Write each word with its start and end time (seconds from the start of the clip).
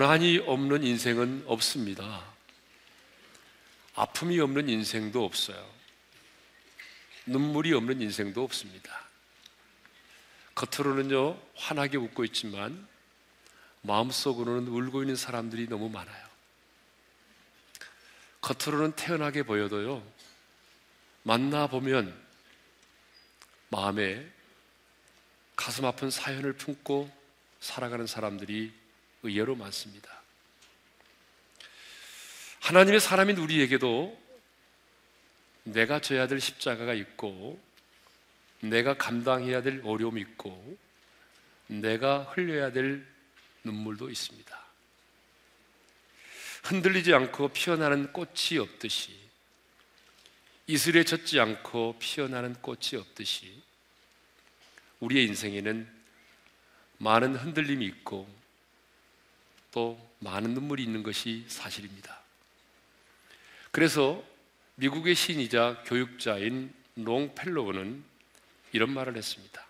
고난이 0.00 0.38
없는 0.46 0.82
인생은 0.82 1.44
없습니다. 1.46 2.24
아픔이 3.94 4.40
없는 4.40 4.70
인생도 4.70 5.22
없어요. 5.22 5.62
눈물이 7.26 7.74
없는 7.74 8.00
인생도 8.00 8.42
없습니다. 8.42 8.98
겉으로는요, 10.54 11.38
환하게 11.54 11.98
웃고 11.98 12.24
있지만 12.24 12.88
마음속으로는 13.82 14.68
울고 14.68 15.02
있는 15.02 15.16
사람들이 15.16 15.68
너무 15.68 15.90
많아요. 15.90 16.26
겉으로는 18.40 18.92
태연하게 18.92 19.42
보여도요, 19.42 20.02
만나보면 21.24 22.18
마음에 23.68 24.26
가슴 25.56 25.84
아픈 25.84 26.10
사연을 26.10 26.54
품고 26.54 27.14
살아가는 27.60 28.06
사람들이 28.06 28.79
의외로 29.22 29.54
많습니다. 29.54 30.20
하나님의 32.60 33.00
사람인 33.00 33.36
우리에게도 33.38 34.18
내가 35.64 36.00
져야 36.00 36.26
될 36.26 36.40
십자가가 36.40 36.94
있고, 36.94 37.60
내가 38.60 38.94
감당해야 38.94 39.62
될 39.62 39.80
어려움이 39.84 40.20
있고, 40.22 40.78
내가 41.66 42.24
흘려야 42.24 42.72
될 42.72 43.06
눈물도 43.64 44.10
있습니다. 44.10 44.60
흔들리지 46.64 47.14
않고 47.14 47.48
피어나는 47.48 48.12
꽃이 48.12 48.58
없듯이, 48.58 49.18
이슬에 50.66 51.04
젖지 51.04 51.40
않고 51.40 51.96
피어나는 51.98 52.54
꽃이 52.60 52.96
없듯이, 52.96 53.62
우리의 55.00 55.26
인생에는 55.26 55.88
많은 56.98 57.34
흔들림이 57.34 57.86
있고, 57.86 58.39
또 59.72 59.98
많은 60.18 60.54
눈물이 60.54 60.82
있는 60.82 61.02
것이 61.02 61.44
사실입니다. 61.48 62.20
그래서 63.70 64.22
미국의 64.76 65.14
신이자 65.14 65.82
교육자인 65.86 66.72
롱펠로우는 66.96 68.02
이런 68.72 68.90
말을 68.92 69.16
했습니다. 69.16 69.66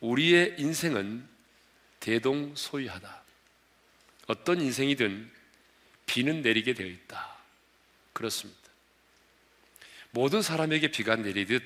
우리의 0.00 0.56
인생은 0.58 1.26
대동소이하다. 2.00 3.22
어떤 4.28 4.60
인생이든 4.60 5.30
비는 6.06 6.42
내리게 6.42 6.74
되어 6.74 6.86
있다. 6.86 7.36
그렇습니다. 8.12 8.60
모든 10.10 10.42
사람에게 10.42 10.90
비가 10.90 11.16
내리듯 11.16 11.62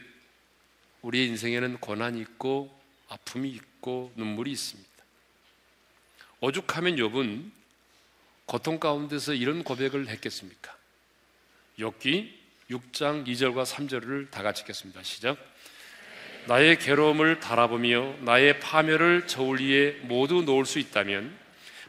우리의 1.03 1.29
인생에는 1.29 1.79
고난이 1.79 2.21
있고 2.21 2.79
아픔이 3.09 3.51
있고 3.51 4.13
눈물이 4.17 4.53
있습니다. 4.53 4.92
오죽하면 6.43 6.97
욥은 6.97 7.53
고통 8.47 8.81
가운데서 8.81 9.33
이런 9.33 9.63
고백을 9.63 10.09
했겠습니까? 10.09 10.77
욥기 11.79 12.33
6장 12.69 13.25
2절과 13.29 13.65
3절을 13.65 14.29
다 14.33 14.43
같이 14.43 14.63
읽겠습니다. 14.63 15.05
시작. 15.05 15.39
나의 16.49 16.81
괴로움을 16.81 17.39
달아보며 17.39 18.17
나의 18.23 18.59
파멸을 18.59 19.29
저울 19.29 19.61
위에 19.61 19.93
모두 20.03 20.43
놓을 20.43 20.67
수 20.67 20.81
있다면 20.81 21.39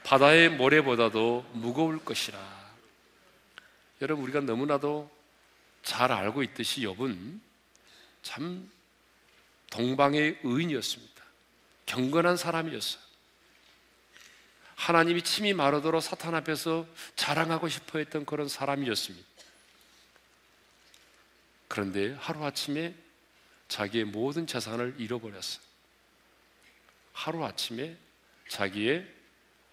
바다의 0.04 0.50
모래보다도 0.50 1.50
무거울 1.54 1.98
것이라. 2.06 2.38
여러분 4.04 4.24
우리가 4.26 4.42
너무나도 4.42 5.10
잘 5.82 6.12
알고 6.12 6.44
있듯이 6.44 6.82
욥은 6.82 7.40
참 8.22 8.70
동방의 9.72 10.42
의인이었습니다. 10.44 11.24
경건한 11.88 12.38
사람이었어요. 12.38 13.03
하나님이 14.76 15.22
침이 15.22 15.54
마르도록 15.54 16.02
사탄 16.02 16.36
앞에서 16.36 16.86
자랑하고 17.16 17.70
싶어 17.70 18.00
했던 18.00 18.26
그런 18.26 18.48
사람이었습니다. 18.48 19.28
그런데 21.68 22.14
하루아침에 22.20 22.94
자기의 23.68 24.06
모든 24.06 24.46
재산을 24.46 24.96
잃어버렸어요. 24.98 25.64
하루아침에 27.14 27.98
자기의 28.50 29.08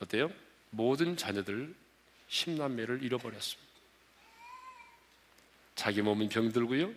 어때요? 0.00 0.30
모든 0.70 1.16
자녀들 1.16 1.74
10남매를 2.28 3.02
잃어버렸습니다. 3.02 3.70
자기 5.74 6.02
몸은 6.02 6.28
병들고요. 6.28 6.92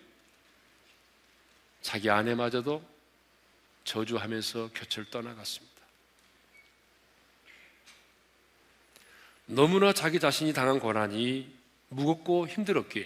자기 1.82 2.10
아내마저도 2.10 2.84
저주하면서 3.84 4.72
곁을 4.74 5.10
떠나갔습니다. 5.10 5.73
너무나 9.46 9.94
자기 9.94 10.20
자신이 10.20 10.54
당한 10.54 10.80
고난이 10.80 11.54
무겁고 11.90 12.48
힘들었기에 12.48 13.06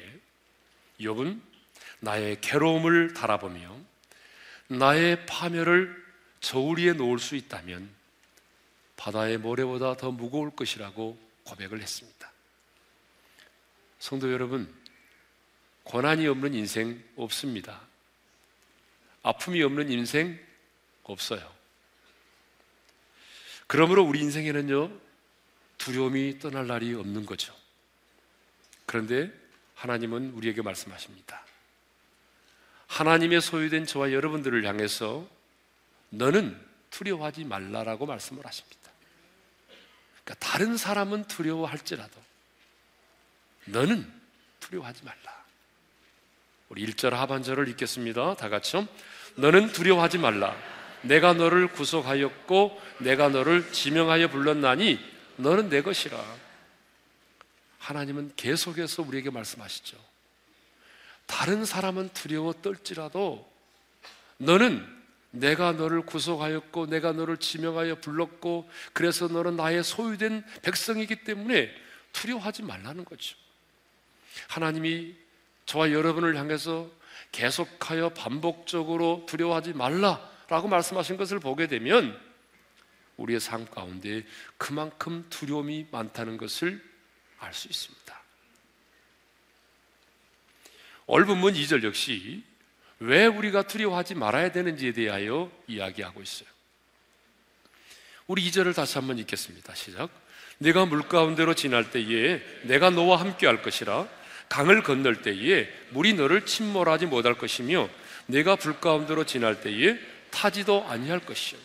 욥은 1.02 1.42
나의 2.00 2.40
괴로움을 2.42 3.14
달아보며 3.14 3.76
나의 4.68 5.26
파멸을 5.26 6.06
저울 6.40 6.80
위에 6.80 6.94
놓을 6.94 7.20
수 7.20 7.36
있다면 7.36 7.90
바다의 8.96 9.38
모래보다 9.38 9.98
더 9.98 10.12
무거울 10.12 10.52
것이라고 10.56 11.18
고백을 11.44 11.82
했습니다. 11.82 12.32
성도 14.00 14.32
여러분, 14.32 14.74
고난이 15.84 16.28
없는 16.28 16.54
인생 16.54 17.04
없습니다. 17.16 17.82
아픔이 19.24 19.62
없는 19.64 19.90
인생 19.92 20.40
없어요. 21.04 21.52
그러므로 23.68 24.04
우리 24.04 24.20
인생에는요, 24.20 25.07
두려움이 25.78 26.40
떠날 26.40 26.68
날이 26.68 26.94
없는 26.94 27.26
거죠. 27.26 27.54
그런데 28.86 29.32
하나님은 29.76 30.32
우리에게 30.32 30.62
말씀하십니다. 30.62 31.46
하나님의 32.88 33.42
소유된 33.42 33.86
저와 33.86 34.12
여러분들을 34.14 34.66
향해서 34.66 35.28
너는 36.10 36.60
두려워하지 36.90 37.44
말라라고 37.44 38.06
말씀을 38.06 38.46
하십니다. 38.46 38.92
그러니까 40.24 40.46
다른 40.46 40.78
사람은 40.78 41.26
두려워할지라도 41.26 42.22
너는 43.66 44.12
두려워하지 44.60 45.04
말라. 45.04 45.46
우리 46.70 46.86
1절 46.86 47.12
하반절을 47.12 47.68
읽겠습니다. 47.70 48.36
다 48.36 48.50
같이요. 48.50 48.88
너는 49.36 49.72
두려워하지 49.72 50.18
말라. 50.18 50.56
내가 51.02 51.34
너를 51.34 51.68
구속하였고 51.68 52.82
내가 53.00 53.30
너를 53.30 53.72
지명하여 53.72 54.30
불렀나니 54.30 55.00
너는 55.38 55.70
내 55.70 55.82
것이라. 55.82 56.24
하나님은 57.80 58.34
계속해서 58.36 59.04
우리에게 59.04 59.30
말씀하시죠. 59.30 59.98
다른 61.26 61.66
사람은 61.66 62.10
두려워 62.14 62.54
떨지라도 62.54 63.50
너는 64.38 64.86
내가 65.32 65.74
너를 65.74 66.02
구속하였고 66.02 66.88
내가 66.88 67.12
너를 67.12 67.38
지명하여 67.38 67.96
불렀고 67.96 68.70
그래서 68.94 69.28
너는 69.28 69.56
나의 69.56 69.84
소유된 69.84 70.44
백성이기 70.64 71.24
때문에 71.24 71.70
두려워하지 72.14 72.64
말라는 72.64 73.06
거죠. 73.06 73.36
하나님이 74.48 75.16
저와 75.66 75.92
여러분을 75.92 76.38
향해서 76.38 76.90
계속하여 77.32 78.10
반복적으로 78.10 79.26
두려워하지 79.28 79.74
말라라고 79.74 80.68
말씀하신 80.68 81.18
것을 81.18 81.40
보게 81.40 81.68
되면 81.68 82.20
우리의 83.18 83.40
삶 83.40 83.66
가운데 83.66 84.24
그만큼 84.58 85.26
두려움이 85.30 85.88
많다는 85.92 86.38
것을 86.38 86.82
알 87.40 87.54
수 87.54 87.68
있습니다. 87.68 88.24
얼분문 91.08 91.54
2절 91.54 91.84
역시 91.84 92.44
왜 93.00 93.26
우리가 93.26 93.64
두려워하지 93.64 94.16
말아야 94.16 94.52
되는지에 94.52 94.92
대하여 94.94 95.52
이야기하고 95.68 96.22
있어요. 96.22 96.50
우리 98.26 98.48
2절을 98.50 98.76
다시 98.76 98.98
한번 98.98 99.18
읽겠습니다. 99.20 99.74
시작. 99.76 100.10
내가 100.58 100.86
물 100.86 101.08
가운데로 101.08 101.54
지날 101.54 101.92
때에 101.92 102.42
내가 102.64 102.90
너와 102.90 103.20
함께 103.20 103.46
할 103.46 103.62
것이라 103.62 104.08
강을 104.50 104.84
건널 104.84 105.22
때에 105.22 105.70
물이 105.92 106.16
너를 106.16 106.46
침몰하지 106.46 107.06
못할 107.06 107.36
것이며 107.36 107.90
내가 108.26 108.56
불 108.56 108.80
가운데로 108.80 109.26
지날 109.26 109.62
때에 109.62 109.98
타지도 110.32 110.86
아니할 110.88 111.20
것이요. 111.20 111.60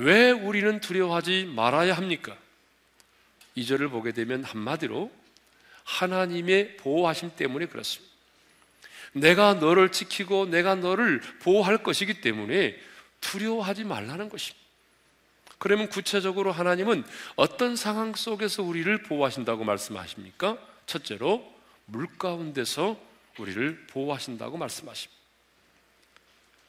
왜 0.00 0.30
우리는 0.30 0.80
두려워하지 0.80 1.52
말아야 1.54 1.92
합니까? 1.94 2.34
2절을 3.58 3.90
보게 3.90 4.12
되면 4.12 4.42
한마디로 4.42 5.10
하나님의 5.84 6.78
보호하심 6.78 7.32
때문에 7.36 7.66
그렇습니다. 7.66 8.10
내가 9.12 9.54
너를 9.54 9.92
지키고 9.92 10.46
내가 10.46 10.74
너를 10.74 11.20
보호할 11.42 11.82
것이기 11.82 12.22
때문에 12.22 12.78
두려워하지 13.20 13.84
말라는 13.84 14.30
것입니다. 14.30 14.58
그러면 15.58 15.90
구체적으로 15.90 16.50
하나님은 16.50 17.04
어떤 17.36 17.76
상황 17.76 18.14
속에서 18.14 18.62
우리를 18.62 19.02
보호하신다고 19.02 19.64
말씀하십니까? 19.64 20.56
첫째로 20.86 21.46
물 21.84 22.06
가운데서 22.16 22.98
우리를 23.38 23.86
보호하신다고 23.88 24.56
말씀하십니다. 24.56 25.19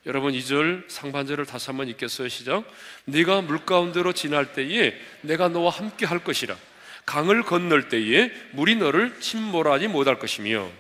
여러분 0.06 0.34
2절 0.34 0.90
상반절을 0.90 1.46
다시 1.46 1.68
한번 1.68 1.88
읽겠어요. 1.88 2.28
시작. 2.28 2.66
네가 3.06 3.42
물 3.42 3.66
가운데로 3.66 4.14
지날 4.14 4.54
때에 4.54 5.00
내가 5.22 5.48
너와 5.48 5.70
함께 5.70 6.06
할 6.06 6.24
것이라. 6.24 6.58
강을 7.06 7.44
건널 7.44 7.90
때에 7.90 8.32
물이 8.54 8.78
너를 8.78 9.20
침몰하지 9.20 9.88
못할 9.88 10.18
것이며. 10.18 10.72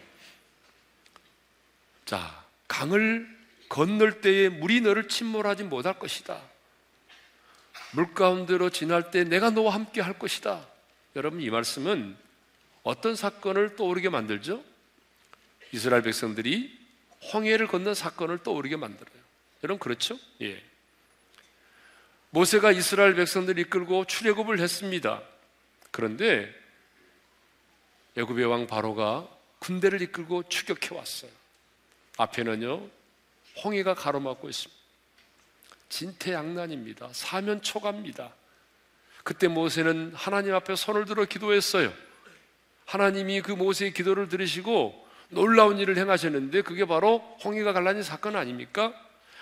자, 2.05 2.43
강을 2.67 3.27
건널 3.69 4.21
때에 4.21 4.49
물이 4.49 4.81
너를 4.81 5.07
침몰하지 5.07 5.63
못할 5.63 5.99
것이다. 5.99 6.41
물 7.93 8.13
가운데로 8.13 8.69
지날 8.69 9.11
때 9.11 9.23
내가 9.23 9.51
너와 9.51 9.73
함께 9.73 10.01
할 10.01 10.17
것이다. 10.17 10.65
여러분 11.15 11.41
이 11.41 11.49
말씀은 11.49 12.15
어떤 12.83 13.15
사건을 13.15 13.75
떠오르게 13.75 14.09
만들죠? 14.09 14.63
이스라엘 15.71 16.01
백성들이 16.01 16.80
홍해를 17.33 17.67
건넌 17.67 17.93
사건을 17.93 18.43
떠오르게 18.43 18.75
만들어요. 18.77 19.21
여러분 19.63 19.79
그렇죠? 19.79 20.17
예. 20.41 20.61
모세가 22.31 22.71
이스라엘 22.71 23.13
백성들을 23.15 23.61
이끌고 23.63 24.05
출애굽을 24.05 24.59
했습니다. 24.59 25.21
그런데 25.91 26.53
애굽의 28.17 28.45
왕 28.45 28.67
바로가 28.67 29.27
군대를 29.59 30.01
이끌고 30.01 30.43
추격해 30.49 30.95
왔어요. 30.95 31.31
앞에는요 32.17 32.89
홍해가 33.63 33.93
가로막고 33.95 34.49
있습니다. 34.49 34.81
진퇴양난입니다. 35.89 37.09
사면 37.11 37.61
초가입니다. 37.61 38.33
그때 39.23 39.47
모세는 39.47 40.13
하나님 40.15 40.55
앞에 40.55 40.75
손을 40.75 41.05
들어 41.05 41.25
기도했어요. 41.25 41.93
하나님이 42.85 43.41
그 43.41 43.51
모세의 43.51 43.93
기도를 43.93 44.29
들으시고 44.29 45.00
놀라운 45.31 45.79
일을 45.79 45.97
행하셨는데 45.97 46.61
그게 46.61 46.85
바로 46.85 47.19
홍해가 47.43 47.73
갈라진 47.73 48.03
사건 48.03 48.35
아닙니까? 48.35 48.93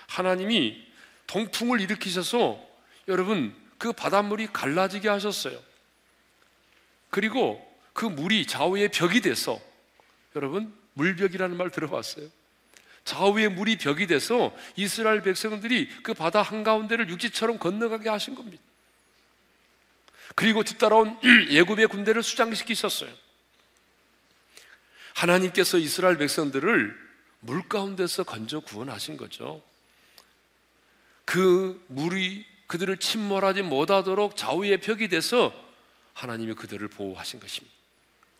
하나님이 0.08 0.86
동풍을 1.26 1.80
일으키셔서 1.80 2.60
여러분 3.08 3.54
그 3.78 3.92
바닷물이 3.92 4.48
갈라지게 4.52 5.08
하셨어요. 5.08 5.58
그리고 7.10 7.64
그 7.92 8.04
물이 8.04 8.46
좌우의 8.46 8.90
벽이 8.90 9.20
돼서 9.20 9.60
여러분 10.36 10.72
물벽이라는 10.94 11.56
말 11.56 11.70
들어봤어요? 11.70 12.28
좌우의 13.04 13.48
물이 13.50 13.78
벽이 13.78 14.06
돼서 14.06 14.54
이스라엘 14.76 15.22
백성들이 15.22 15.88
그 16.02 16.14
바다 16.14 16.42
한가운데를 16.42 17.08
육지처럼 17.08 17.58
건너가게 17.58 18.08
하신 18.08 18.34
겁니다. 18.34 18.62
그리고 20.34 20.62
뒤따라온 20.62 21.18
예굽의 21.50 21.88
군대를 21.88 22.22
수장시키셨어요. 22.22 23.10
하나님께서 25.14 25.78
이스라엘 25.78 26.16
백성들을 26.18 26.96
물 27.40 27.68
가운데서 27.68 28.24
건져 28.24 28.60
구원하신 28.60 29.16
거죠. 29.16 29.62
그 31.24 31.82
물이 31.88 32.44
그들을 32.66 32.96
침몰하지 32.98 33.62
못하도록 33.62 34.36
좌우의 34.36 34.80
벽이 34.80 35.08
돼서 35.08 35.52
하나님이 36.12 36.54
그들을 36.54 36.86
보호하신 36.88 37.40
것입니다. 37.40 37.74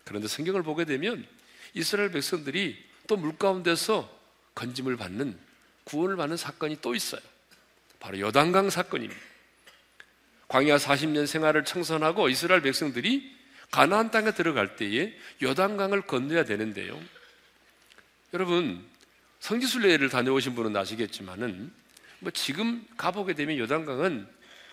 그런데 0.05 0.29
성경을 0.29 0.63
보게 0.63 0.85
되면 0.85 1.27
이스라엘 1.75 2.11
백성들이 2.11 2.91
또 3.07 3.17
물 3.17 3.37
가운데서 3.37 4.09
건짐을 4.55 4.97
받는 4.97 5.37
구원을 5.85 6.17
받는 6.17 6.37
사건이 6.37 6.79
또 6.81 6.95
있어요. 6.95 7.21
바로 7.99 8.21
여단강 8.21 8.71
사건입니다. 8.71 9.21
광야 10.49 10.77
40년 10.77 11.27
생활을 11.27 11.65
청산하고 11.65 12.29
이스라엘 12.29 12.61
백성들이 12.63 13.37
가나안 13.71 14.11
땅에 14.11 14.33
들어갈 14.33 14.77
때에 14.77 15.15
요단강을 15.43 16.03
건너야 16.03 16.45
되는데요. 16.45 17.01
여러분 18.35 18.85
성지순례를 19.41 20.09
다녀오신 20.09 20.55
분은 20.55 20.77
아시겠지만은 20.77 21.73
뭐 22.21 22.31
지금 22.33 22.87
가보게 22.97 23.35
되면 23.35 23.59
요단강은 23.59 24.27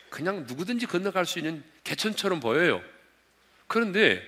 그냥 0.09 0.45
누구든지 0.47 0.85
건너갈 0.85 1.25
수 1.25 1.39
있는 1.39 1.63
개천처럼 1.83 2.39
보여요. 2.39 2.81
그런데 3.67 4.21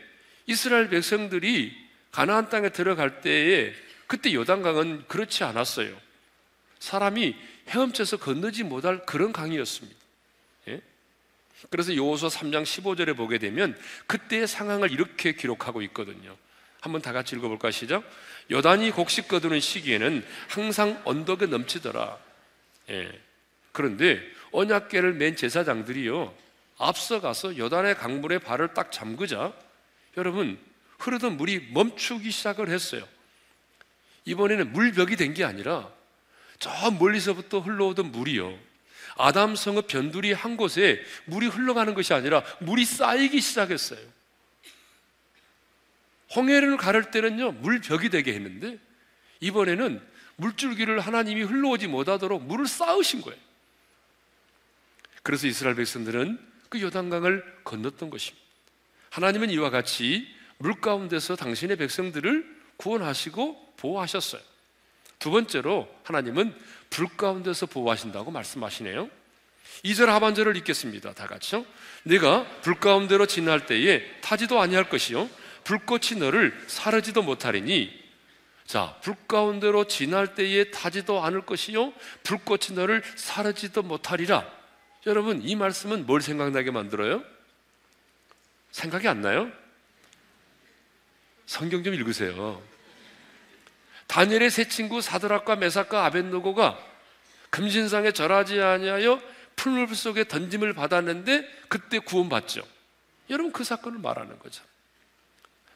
이스라엘 0.45 0.89
백성들이 0.89 1.75
가나안 2.11 2.49
땅에 2.49 2.69
들어갈 2.69 3.21
때에 3.21 3.73
그때 4.07 4.33
요단강은 4.33 5.07
그렇지 5.07 5.43
않았어요. 5.43 5.95
사람이 6.79 7.35
헤엄쳐서 7.69 8.17
건너지 8.17 8.63
못할 8.63 9.05
그런 9.05 9.31
강이었습니다. 9.31 9.98
예? 11.63 11.67
그래서 11.69 11.95
요호수 11.95 12.27
3장 12.27 12.63
15절에 12.63 13.15
보게 13.15 13.37
되면 13.37 13.77
그때의 14.07 14.47
상황을 14.47 14.91
이렇게 14.91 15.33
기록하고 15.33 15.81
있거든요. 15.83 16.35
한번 16.81 17.01
다 17.01 17.11
같이 17.11 17.35
읽어볼까 17.35 17.71
시작. 17.71 18.03
요단이 18.51 18.91
곡식 18.91 19.27
거두는 19.27 19.59
시기에는 19.59 20.25
항상 20.47 21.01
언덕에 21.05 21.45
넘치더라. 21.45 22.17
예. 22.89 23.21
그런데 23.71 24.21
언약계를 24.51 25.13
맨 25.13 25.35
제사장들이요 25.35 26.33
앞서가서 26.77 27.57
요단의 27.57 27.95
강물에 27.95 28.39
발을 28.39 28.73
딱 28.73 28.91
잠그자 28.91 29.53
여러분 30.17 30.57
흐르던 30.97 31.37
물이 31.37 31.69
멈추기 31.73 32.31
시작을 32.31 32.69
했어요. 32.69 33.07
이번에는 34.25 34.73
물벽이 34.73 35.15
된 35.15 35.33
게 35.33 35.43
아니라 35.43 35.89
저 36.57 36.69
멀리서부터 36.91 37.59
흘러오던 37.59 38.11
물이요. 38.11 38.57
아담 39.19 39.53
성읍 39.53 39.87
변두리 39.87 40.31
한 40.31 40.55
곳에 40.55 41.03
물이 41.25 41.47
흘러가는 41.47 41.93
것이 41.93 42.13
아니라 42.13 42.41
물이 42.61 42.85
쌓이기 42.85 43.41
시작했어요. 43.41 43.99
홍해를 46.33 46.77
가를 46.77 47.11
때는요, 47.11 47.51
물벽이 47.51 48.09
되게 48.09 48.33
했는데 48.33 48.79
이번에는 49.41 50.01
물줄기를 50.37 51.01
하나님이 51.01 51.43
흘러오지 51.43 51.87
못하도록 51.87 52.43
물을 52.43 52.65
쌓으신 52.65 53.21
거예요. 53.21 53.39
그래서 55.21 55.47
이스라엘 55.47 55.75
백성들은 55.75 56.39
그 56.69 56.79
요단강을 56.79 57.63
건넜던 57.65 58.09
것입니다. 58.09 58.45
하나님은 59.09 59.49
이와 59.49 59.69
같이 59.69 60.33
물 60.59 60.79
가운데서 60.79 61.35
당신의 61.35 61.75
백성들을 61.75 62.57
구원하시고 62.77 63.73
보호하셨어요. 63.75 64.41
두 65.17 65.29
번째로 65.31 65.93
하나님은 66.03 66.55
불 66.89 67.07
가운데서 67.07 67.67
보호하신다고 67.67 68.31
말씀하시네요. 68.31 69.09
2절 69.85 70.07
하반절을 70.07 70.57
읽겠습니다. 70.57 71.13
다 71.13 71.27
같이요. 71.27 71.65
네가 72.03 72.61
불 72.61 72.75
가운데로 72.75 73.25
지날 73.27 73.65
때에 73.65 74.03
타지도 74.21 74.59
아니할 74.59 74.89
것이요 74.89 75.29
불꽃이 75.63 76.19
너를 76.19 76.57
사르지도 76.67 77.21
못하리니 77.21 77.99
자, 78.65 78.95
불 79.01 79.15
가운데로 79.27 79.85
지날 79.85 80.35
때에 80.35 80.69
타지도 80.69 81.23
않을 81.23 81.41
것이요 81.41 81.91
불꽃이 82.23 82.75
너를 82.75 83.01
사르지도 83.15 83.81
못하리라. 83.81 84.47
여러분, 85.07 85.41
이 85.41 85.55
말씀은 85.55 86.05
뭘 86.05 86.21
생각나게 86.21 86.69
만들어요? 86.69 87.23
생각이 88.69 89.07
안 89.07 89.21
나요? 89.21 89.51
성경 91.47 91.83
좀 91.83 91.95
읽으세요. 91.95 92.61
다니엘의 94.09 94.49
세 94.49 94.67
친구 94.67 95.01
사드락과 95.01 95.55
메삭과 95.57 96.03
아벤노고가 96.05 96.79
금신상에 97.51 98.11
절하지 98.11 98.59
아니하여 98.59 99.21
풀물 99.55 99.95
속에 99.95 100.27
던짐을 100.27 100.73
받았는데 100.73 101.47
그때 101.67 101.99
구원받죠. 101.99 102.61
여러분 103.29 103.51
그 103.51 103.63
사건을 103.63 103.99
말하는 103.99 104.39
거죠. 104.39 104.63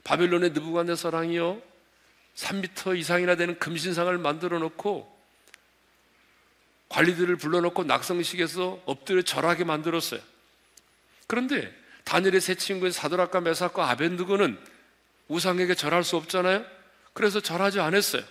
바벨론의 0.04 0.52
느부갓네살랑이요 0.52 1.62
3미터 2.36 2.98
이상이나 2.98 3.36
되는 3.36 3.60
금신상을 3.60 4.18
만들어 4.18 4.58
놓고 4.58 5.13
관리들을 6.90 7.36
불러놓고 7.36 7.84
낙성식에서 7.84 8.82
엎드려 8.86 9.22
절하게 9.22 9.63
만들었어요. 9.63 10.22
그런데 11.28 11.72
다니엘의 12.06 12.42
세 12.42 12.56
친구인 12.56 12.92
사드락과 12.92 13.42
메삭과 13.42 13.90
아벤드고는 13.92 14.60
우상에게 15.28 15.75
절할 15.75 16.04
수 16.04 16.18
없잖아요. 16.18 16.73
그래서 17.13 17.39
절하지 17.39 17.79
않았어요. 17.79 18.24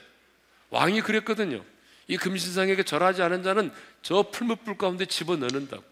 왕이 0.70 1.02
그랬거든요. 1.02 1.64
이 2.08 2.16
금신상에게 2.16 2.82
절하지 2.82 3.22
않은 3.22 3.42
자는 3.42 3.72
저 4.02 4.22
풀무불 4.30 4.76
가운데 4.76 5.06
집어넣는다고. 5.06 5.84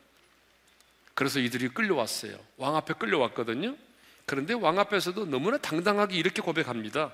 그래서 1.14 1.38
이들이 1.38 1.68
끌려왔어요. 1.68 2.38
왕 2.56 2.76
앞에 2.76 2.94
끌려왔거든요. 2.94 3.76
그런데 4.26 4.54
왕 4.54 4.78
앞에서도 4.78 5.26
너무나 5.26 5.58
당당하게 5.58 6.16
이렇게 6.16 6.40
고백합니다. 6.42 7.12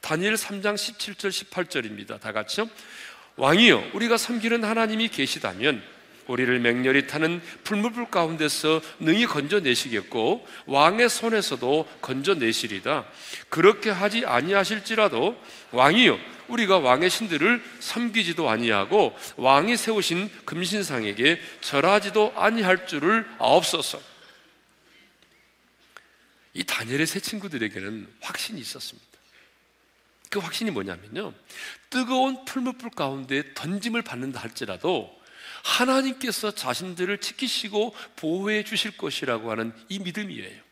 다니엘 0.00 0.34
3장 0.34 0.74
17절 0.74 1.30
18절입니다. 1.30 2.20
다 2.20 2.32
같이요. 2.32 2.68
왕이여 3.36 3.90
우리가 3.94 4.16
섬기는 4.16 4.64
하나님이 4.64 5.08
계시다면 5.08 5.82
우리를 6.28 6.60
맹렬히 6.60 7.06
타는 7.06 7.42
풀무불 7.64 8.10
가운데서 8.10 8.80
능히 9.00 9.26
건져내시겠고 9.26 10.46
왕의 10.66 11.08
손에서도 11.08 11.88
건져내시리다. 12.00 13.06
그렇게 13.48 13.90
하지 13.90 14.24
아니하실지라도 14.24 15.36
왕이요 15.72 16.18
우리가 16.48 16.78
왕의 16.78 17.10
신들을 17.10 17.62
섬기지도 17.80 18.48
아니하고 18.48 19.16
왕이 19.36 19.76
세우신 19.76 20.30
금신상에게 20.44 21.40
절하지도 21.60 22.34
아니할 22.36 22.86
줄을 22.86 23.28
아옵소서. 23.38 24.00
이 26.54 26.64
다니엘의 26.64 27.06
세 27.06 27.20
친구들에게는 27.20 28.08
확신이 28.20 28.60
있었습니다. 28.60 29.08
그 30.30 30.40
확신이 30.40 30.70
뭐냐면요. 30.70 31.32
뜨거운 31.90 32.44
풀무불 32.44 32.90
가운데 32.90 33.42
던짐을 33.54 34.02
받는다 34.02 34.40
할지라도 34.40 35.18
하나님께서 35.62 36.54
자신들을 36.54 37.18
지키시고 37.18 37.94
보호해 38.16 38.64
주실 38.64 38.96
것이라고 38.96 39.50
하는 39.50 39.72
이 39.88 39.98
믿음이에요. 39.98 40.62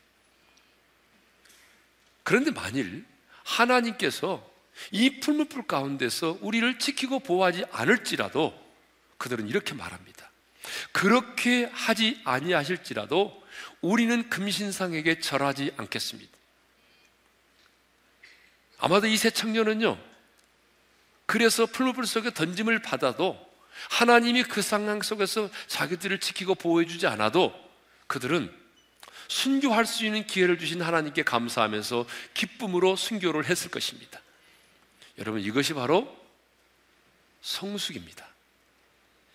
그런데 2.23 2.51
만일 2.51 3.05
하나님께서 3.43 4.47
이 4.91 5.19
풀무불 5.19 5.67
가운데서 5.67 6.39
우리를 6.41 6.77
지키고 6.79 7.19
보호하지 7.19 7.65
않을지라도 7.71 8.53
그들은 9.17 9.47
이렇게 9.47 9.73
말합니다. 9.73 10.29
그렇게 10.91 11.65
하지 11.65 12.19
아니하실지라도 12.25 13.43
우리는 13.81 14.29
금신상에게 14.29 15.19
절하지 15.19 15.73
않겠습니다. 15.77 16.37
아마도 18.79 19.07
이 19.07 19.17
세 19.17 19.29
청년은요, 19.31 19.97
그래서 21.25 21.65
풀무불 21.65 22.05
속에 22.05 22.33
던짐을 22.33 22.81
받아도 22.81 23.46
하나님이 23.89 24.43
그 24.43 24.61
상황 24.61 25.01
속에서 25.01 25.49
자기들을 25.67 26.19
지키고 26.19 26.55
보호해주지 26.55 27.07
않아도 27.07 27.53
그들은 28.07 28.53
순교할 29.27 29.85
수 29.85 30.05
있는 30.05 30.25
기회를 30.25 30.57
주신 30.57 30.81
하나님께 30.81 31.23
감사하면서 31.23 32.05
기쁨으로 32.33 32.95
순교를 32.95 33.45
했을 33.45 33.69
것입니다. 33.69 34.21
여러분, 35.17 35.41
이것이 35.41 35.73
바로 35.73 36.15
성숙입니다. 37.41 38.27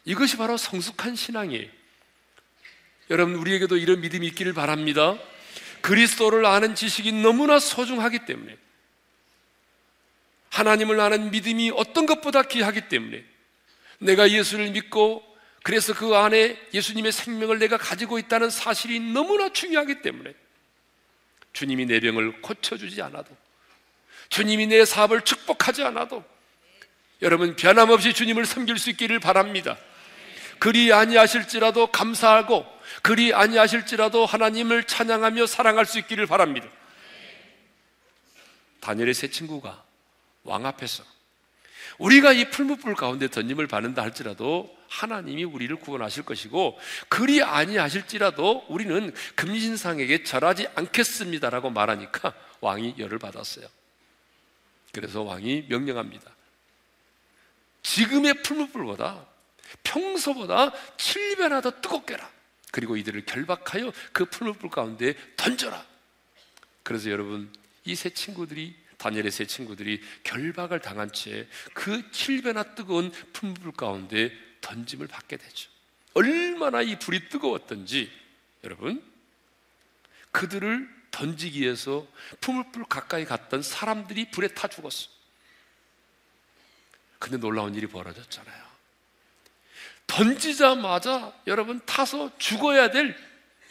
이것이 0.05 0.37
바로 0.37 0.57
성숙한 0.57 1.17
신앙이에요. 1.17 1.69
여러분, 3.11 3.35
우리에게도 3.35 3.77
이런 3.77 4.01
믿음이 4.01 4.27
있기를 4.29 4.55
바랍니다. 4.55 5.19
그리스도를 5.83 6.47
아는 6.47 6.75
지식이 6.75 7.13
너무나 7.13 7.59
소중하기 7.59 8.25
때문에 8.25 8.57
하나님을 10.51 11.01
아는 11.01 11.31
믿음이 11.31 11.73
어떤 11.75 12.07
것보다 12.07 12.43
귀하기 12.43 12.89
때문에 12.89 13.25
내가 14.03 14.31
예수를 14.31 14.71
믿고 14.71 15.23
그래서 15.63 15.95
그 15.95 16.15
안에 16.15 16.59
예수님의 16.75 17.13
생명을 17.13 17.59
내가 17.59 17.77
가지고 17.77 18.19
있다는 18.19 18.51
사실이 18.51 19.01
너무나 19.01 19.53
중요하기 19.53 20.03
때문에 20.03 20.35
주님이 21.53 21.87
내 21.87 22.01
병을 22.01 22.43
고쳐주지 22.43 23.01
않아도 23.03 23.37
주님이 24.29 24.67
내 24.67 24.85
사업을 24.85 25.23
축복하지 25.23 25.85
않아도 25.85 26.25
여러분 27.21 27.55
변함없이 27.55 28.13
주님을 28.13 28.47
섬길 28.47 28.79
수 28.79 28.91
있기를 28.91 29.21
바랍니다. 29.21 29.79
그리 30.59 30.93
아니하실지라도 30.93 31.89
감사하고 31.89 32.67
그리 33.03 33.33
아니하실지라도 33.33 34.27
하나님을 34.27 34.85
찬양하며 34.85 35.47
사랑할 35.47 35.87
수 35.87 35.99
있기를 35.99 36.27
바랍니다. 36.27 36.69
다니엘의 38.81 39.15
세 39.15 39.29
친구가 39.29 39.85
왕 40.45 40.67
앞에서 40.67 41.05
우리가 41.99 42.33
이 42.33 42.51
풀무불 42.51 42.95
가운데 42.95 43.29
던짐을 43.29 43.67
받는다 43.67 44.03
할지라도 44.03 44.77
하나님이 44.89 45.45
우리를 45.45 45.75
구원하실 45.77 46.25
것이고 46.25 46.79
그리 47.09 47.43
아니하실지라도 47.43 48.67
우리는 48.69 49.15
금신상에게 49.37 50.25
절하지 50.25 50.69
않겠습니다라고 50.75 51.71
말하니까 51.71 52.35
왕이 52.61 52.97
열을 52.99 53.19
받았어요. 53.19 53.67
그래서 54.93 55.23
왕이 55.23 55.67
명령합니다. 55.69 56.31
지금의 57.83 58.43
풀무불보다 58.43 59.27
평소보다 59.83 60.73
7배나 60.97 61.63
더 61.63 61.71
뜨겁게 61.81 62.17
라 62.17 62.31
그리고 62.71 62.97
이들을 62.97 63.25
결박하여 63.27 63.93
그 64.13 64.27
풀무불 64.27 64.71
가운데 64.71 65.15
던져라. 65.37 65.85
그래서 66.83 67.11
여러분 67.11 67.53
이 67.85 67.95
세 67.95 68.11
친구들이 68.11 68.77
다니엘의 69.03 69.33
세 69.33 69.47
친구들이 69.47 70.01
결박을 70.23 70.81
당한 70.81 71.11
채 71.13 71.49
그 71.75 72.09
7배나 72.11 72.77
뜨거운 72.77 73.11
풀무불 73.33 73.73
가운데 73.73 74.33
던짐을 74.61 75.09
받게 75.09 75.37
되죠. 75.39 75.71
얼마나 76.15 76.83
이 76.83 76.99
불이 76.99 77.29
뜨거웠던지 77.29 78.11
여러분 78.63 79.03
그들을 80.31 80.89
던지기 81.11 81.61
위해서 81.61 82.07
풀무불 82.41 82.85
가까이 82.85 83.25
갔던 83.25 83.63
사람들이 83.63 84.31
불에 84.31 84.49
타 84.49 84.69
죽었어. 84.69 85.09
근데 87.19 87.39
놀라운 87.39 87.75
일이 87.75 87.87
벌어졌잖아요. 87.87 88.63
던지자마자 90.07 91.35
여러분 91.47 91.81
타서 91.87 92.37
죽어야 92.39 92.91
될 92.91 93.17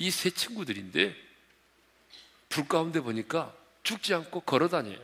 이 0.01 0.09
세 0.09 0.31
친구들인데 0.31 1.15
불 2.49 2.67
가운데 2.67 2.99
보니까 3.01 3.55
죽지 3.83 4.15
않고 4.15 4.41
걸어 4.41 4.67
다녀요. 4.67 4.97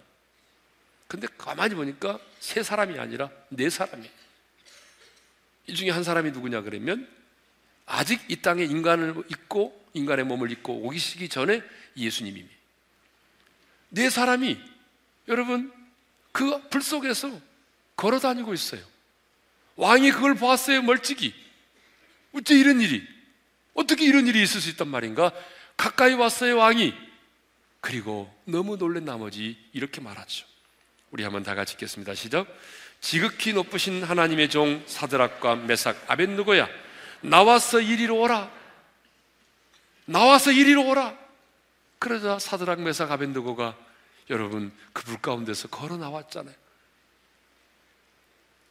근데 1.08 1.28
가만히 1.38 1.76
보니까 1.76 2.20
세 2.40 2.64
사람이 2.64 3.00
아니라 3.00 3.30
네 3.50 3.70
사람이에요. 3.70 4.12
이 5.68 5.74
중에 5.76 5.90
한 5.90 6.04
사람이 6.04 6.32
누구냐 6.32 6.62
그러면 6.62 7.08
아직 7.86 8.22
이 8.30 8.36
땅에 8.38 8.64
인간을 8.64 9.24
입고 9.30 9.86
인간의 9.94 10.26
몸을 10.26 10.52
입고 10.52 10.86
오기시기 10.86 11.30
전에 11.30 11.62
예수님입니다. 11.96 12.56
네 13.90 14.10
사람이 14.10 14.60
여러분 15.28 15.72
그 16.32 16.70
불 16.70 16.82
속에서 16.82 17.32
걸어 17.96 18.20
다니고 18.20 18.54
있어요. 18.54 18.82
왕이 19.76 20.12
그걸 20.12 20.36
보았어요, 20.36 20.82
멀찍이. 20.84 21.34
어째 22.34 22.56
이런 22.56 22.80
일이? 22.82 23.08
어떻게 23.74 24.06
이런 24.06 24.28
일이 24.28 24.42
있을 24.44 24.62
수 24.62 24.70
있단 24.70 24.88
말인가? 24.88 25.32
가까이 25.76 26.14
왔어요, 26.14 26.58
왕이. 26.58 26.94
그리고 27.82 28.32
너무 28.46 28.78
놀란 28.78 29.06
나머지 29.06 29.58
이렇게 29.74 30.02
말하죠. 30.02 30.46
우리 31.12 31.24
한번 31.24 31.44
다 31.44 31.56
같이 31.56 31.74
읽겠습니다. 31.74 32.14
시작. 32.16 32.48
지극히 33.00 33.54
높으신 33.54 34.04
하나님의 34.04 34.50
종 34.50 34.84
사드락과 34.88 35.56
메삭 35.56 36.06
아벤누고야 36.08 36.68
나와서 37.22 37.80
이리로 37.80 38.20
오라. 38.20 38.52
나와서 40.06 40.52
이리로 40.52 40.88
오라. 40.88 41.18
그러자 42.00 42.40
사드락 42.40 42.82
메삭 42.82 43.12
아벤누고가 43.12 43.76
여러분 44.30 44.72
그 44.94 45.04
불 45.06 45.22
가운데서 45.22 45.70
걸어 45.70 45.98
나왔잖아요. 45.98 46.56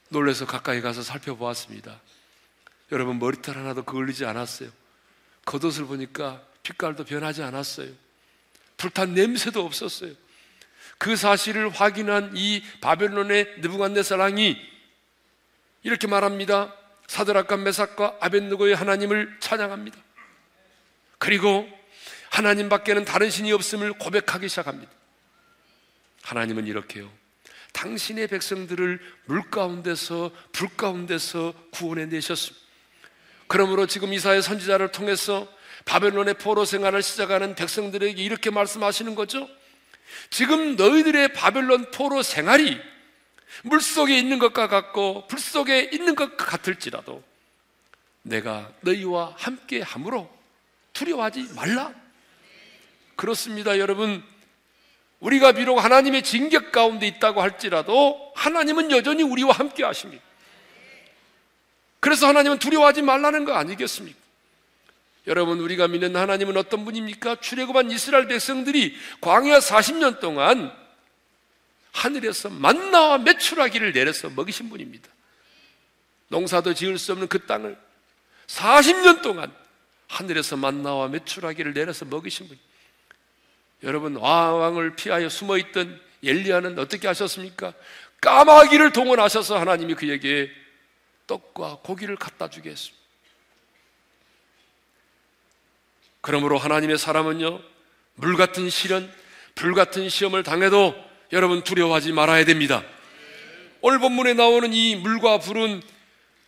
놀래서 0.09 0.47
가까이 0.47 0.81
가서 0.81 1.03
살펴보았습니다. 1.03 2.01
여러분 2.93 3.19
머리털 3.19 3.57
하나도 3.57 3.85
그을리지 3.85 4.25
않았어요. 4.25 4.71
겉옷을 5.47 5.87
보니까 5.87 6.43
빛깔도 6.63 7.05
변하지 7.05 7.43
않았어요. 7.43 7.91
불탄 8.77 9.15
냄새도 9.15 9.65
없었어요. 9.65 10.13
그 10.99 11.17
사실을 11.17 11.69
확인한 11.69 12.33
이 12.35 12.63
바벨론의 12.81 13.57
느부갓네살 13.59 14.19
왕이 14.19 14.57
이렇게 15.83 16.07
말합니다. 16.07 16.75
사드락과 17.07 17.59
메삭과 17.59 18.19
아벤누고의 18.21 18.75
하나님을 18.75 19.37
찬양합니다. 19.41 19.97
그리고 21.19 21.69
하나님 22.31 22.69
밖에는 22.69 23.05
다른 23.05 23.31
신이 23.31 23.53
없음을 23.53 23.93
고백하기 23.95 24.49
시작합니다. 24.49 24.91
하나님은 26.23 26.67
이렇게요. 26.67 27.11
당신의 27.73 28.27
백성들을 28.29 29.01
물 29.27 29.51
가운데서 29.51 30.31
불 30.53 30.69
가운데서 30.77 31.53
구원해 31.71 32.07
내셨습니다. 32.07 32.67
그러므로 33.49 33.87
지금 33.87 34.13
이사의 34.13 34.43
선지자를 34.43 34.93
통해서 34.93 35.47
바벨론의 35.85 36.35
포로 36.35 36.65
생활을 36.65 37.03
시작하는 37.03 37.55
백성들에게 37.55 38.21
이렇게 38.21 38.51
말씀하시는 38.51 39.15
거죠. 39.15 39.49
지금 40.31 40.77
너희들의 40.77 41.33
바벨론 41.33 41.91
포로 41.91 42.23
생활이 42.23 42.81
물 43.63 43.81
속에 43.81 44.19
있는 44.19 44.39
것과 44.39 44.69
같고 44.69 45.27
불 45.29 45.39
속에 45.39 45.91
있는 45.93 46.15
것 46.15 46.37
같을지라도 46.37 47.23
내가 48.23 48.71
너희와 48.81 49.35
함께 49.37 49.81
함으로 49.81 50.29
두려워하지 50.93 51.55
말라. 51.55 51.93
그렇습니다, 53.15 53.79
여러분. 53.79 54.23
우리가 55.21 55.53
비록 55.53 55.79
하나님의 55.79 56.23
징격 56.23 56.73
가운데 56.73 57.07
있다고 57.07 57.41
할지라도 57.41 58.33
하나님은 58.37 58.91
여전히 58.91 59.23
우리와 59.23 59.53
함께 59.53 59.85
하십니다. 59.85 60.23
그래서 62.01 62.29
하나님은 62.29 62.59
두려워하지 62.59 63.03
말라는 63.03 63.45
거 63.45 63.55
아니겠습니까? 63.55 64.26
여러분 65.27 65.61
우리가 65.61 65.89
믿는 65.89 66.15
하나님은 66.15 66.57
어떤 66.57 66.85
분입니까? 66.85 67.37
출애굽한 67.37 67.91
이스라엘 67.91 68.29
백성들이 68.29 68.97
광야 69.21 69.59
40년 69.59 70.21
동안 70.21 70.73
하늘에서 71.93 72.51
만나와 72.51 73.19
매출하기를 73.19 73.93
내려서 73.93 74.31
먹이신 74.31 74.69
분입니다. 74.69 75.09
농사도 76.29 76.75
지을 76.75 76.99
수 76.99 77.13
없는 77.13 77.29
그 77.29 77.47
땅을 77.47 77.77
40년 78.47 79.23
동안 79.23 79.53
하늘에서 80.09 80.57
만나와 80.57 81.09
매출하기를 81.09 81.75
내려서 81.75 82.05
먹이신 82.05 82.49
분. 82.49 82.59
여러분 83.83 84.17
왕을 84.17 84.95
피하여 84.97 85.29
숨어 85.29 85.59
있던 85.59 86.01
엘리야는 86.23 86.79
어떻게 86.79 87.09
하셨습니까? 87.09 87.73
까마귀를 88.21 88.93
동원하셔서 88.93 89.59
하나님이 89.59 89.95
그에게 89.95 90.51
떡과 91.27 91.81
고기를 91.83 92.17
갖다 92.17 92.49
주게 92.49 92.71
했습니다. 92.71 93.06
그러므로 96.27 96.59
하나님의 96.59 96.99
사람은요, 96.99 97.61
물 98.17 98.37
같은 98.37 98.69
시련, 98.69 99.09
불 99.55 99.75
같은 99.75 100.09
시험을 100.09 100.43
당해도 100.43 100.93
여러분 101.31 101.63
두려워하지 101.63 102.11
말아야 102.11 102.45
됩니다. 102.45 102.85
오늘 103.81 104.01
본문에 104.01 104.35
나오는 104.35 104.73
이 104.73 104.97
물과 104.97 105.39
불은 105.39 105.81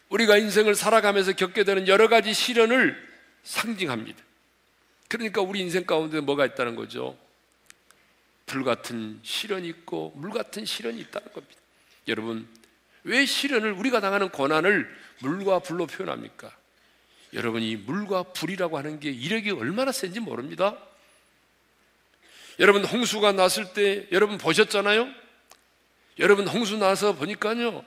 우리가 0.08 0.36
인생을 0.36 0.74
살아가면서 0.74 1.34
겪게 1.34 1.62
되는 1.62 1.86
여러 1.86 2.08
가지 2.08 2.34
시련을 2.34 3.00
상징합니다. 3.44 4.20
그러니까 5.06 5.42
우리 5.42 5.60
인생 5.60 5.84
가운데 5.84 6.18
뭐가 6.18 6.44
있다는 6.44 6.74
거죠? 6.74 7.16
불 8.46 8.64
같은 8.64 9.20
시련이 9.22 9.68
있고 9.68 10.12
물 10.16 10.32
같은 10.32 10.64
시련이 10.64 10.98
있다는 11.02 11.32
겁니다. 11.32 11.60
여러분, 12.08 12.48
왜 13.04 13.24
시련을 13.24 13.74
우리가 13.74 14.00
당하는 14.00 14.30
고난을 14.30 14.92
물과 15.20 15.60
불로 15.60 15.86
표현합니까? 15.86 16.57
여러분 17.34 17.62
이 17.62 17.76
물과 17.76 18.24
불이라고 18.24 18.78
하는 18.78 19.00
게 19.00 19.10
이력이 19.10 19.50
얼마나 19.50 19.92
센지 19.92 20.20
모릅니다. 20.20 20.76
여러분 22.58 22.84
홍수가 22.84 23.32
났을 23.32 23.72
때 23.72 24.06
여러분 24.12 24.38
보셨잖아요? 24.38 25.08
여러분 26.18 26.48
홍수 26.48 26.76
나서 26.76 27.14
보니까요. 27.14 27.84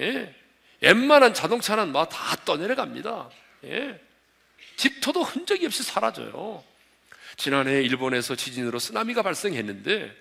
예. 0.00 0.34
웬만한 0.80 1.34
자동차는 1.34 1.92
막 1.92 2.08
다 2.08 2.36
떠내려갑니다. 2.44 3.30
예. 3.64 4.00
집터도 4.76 5.22
흔적이 5.22 5.66
없이 5.66 5.82
사라져요. 5.82 6.64
지난해 7.36 7.82
일본에서 7.82 8.36
지진으로 8.36 8.78
쓰나미가 8.78 9.22
발생했는데 9.22 10.14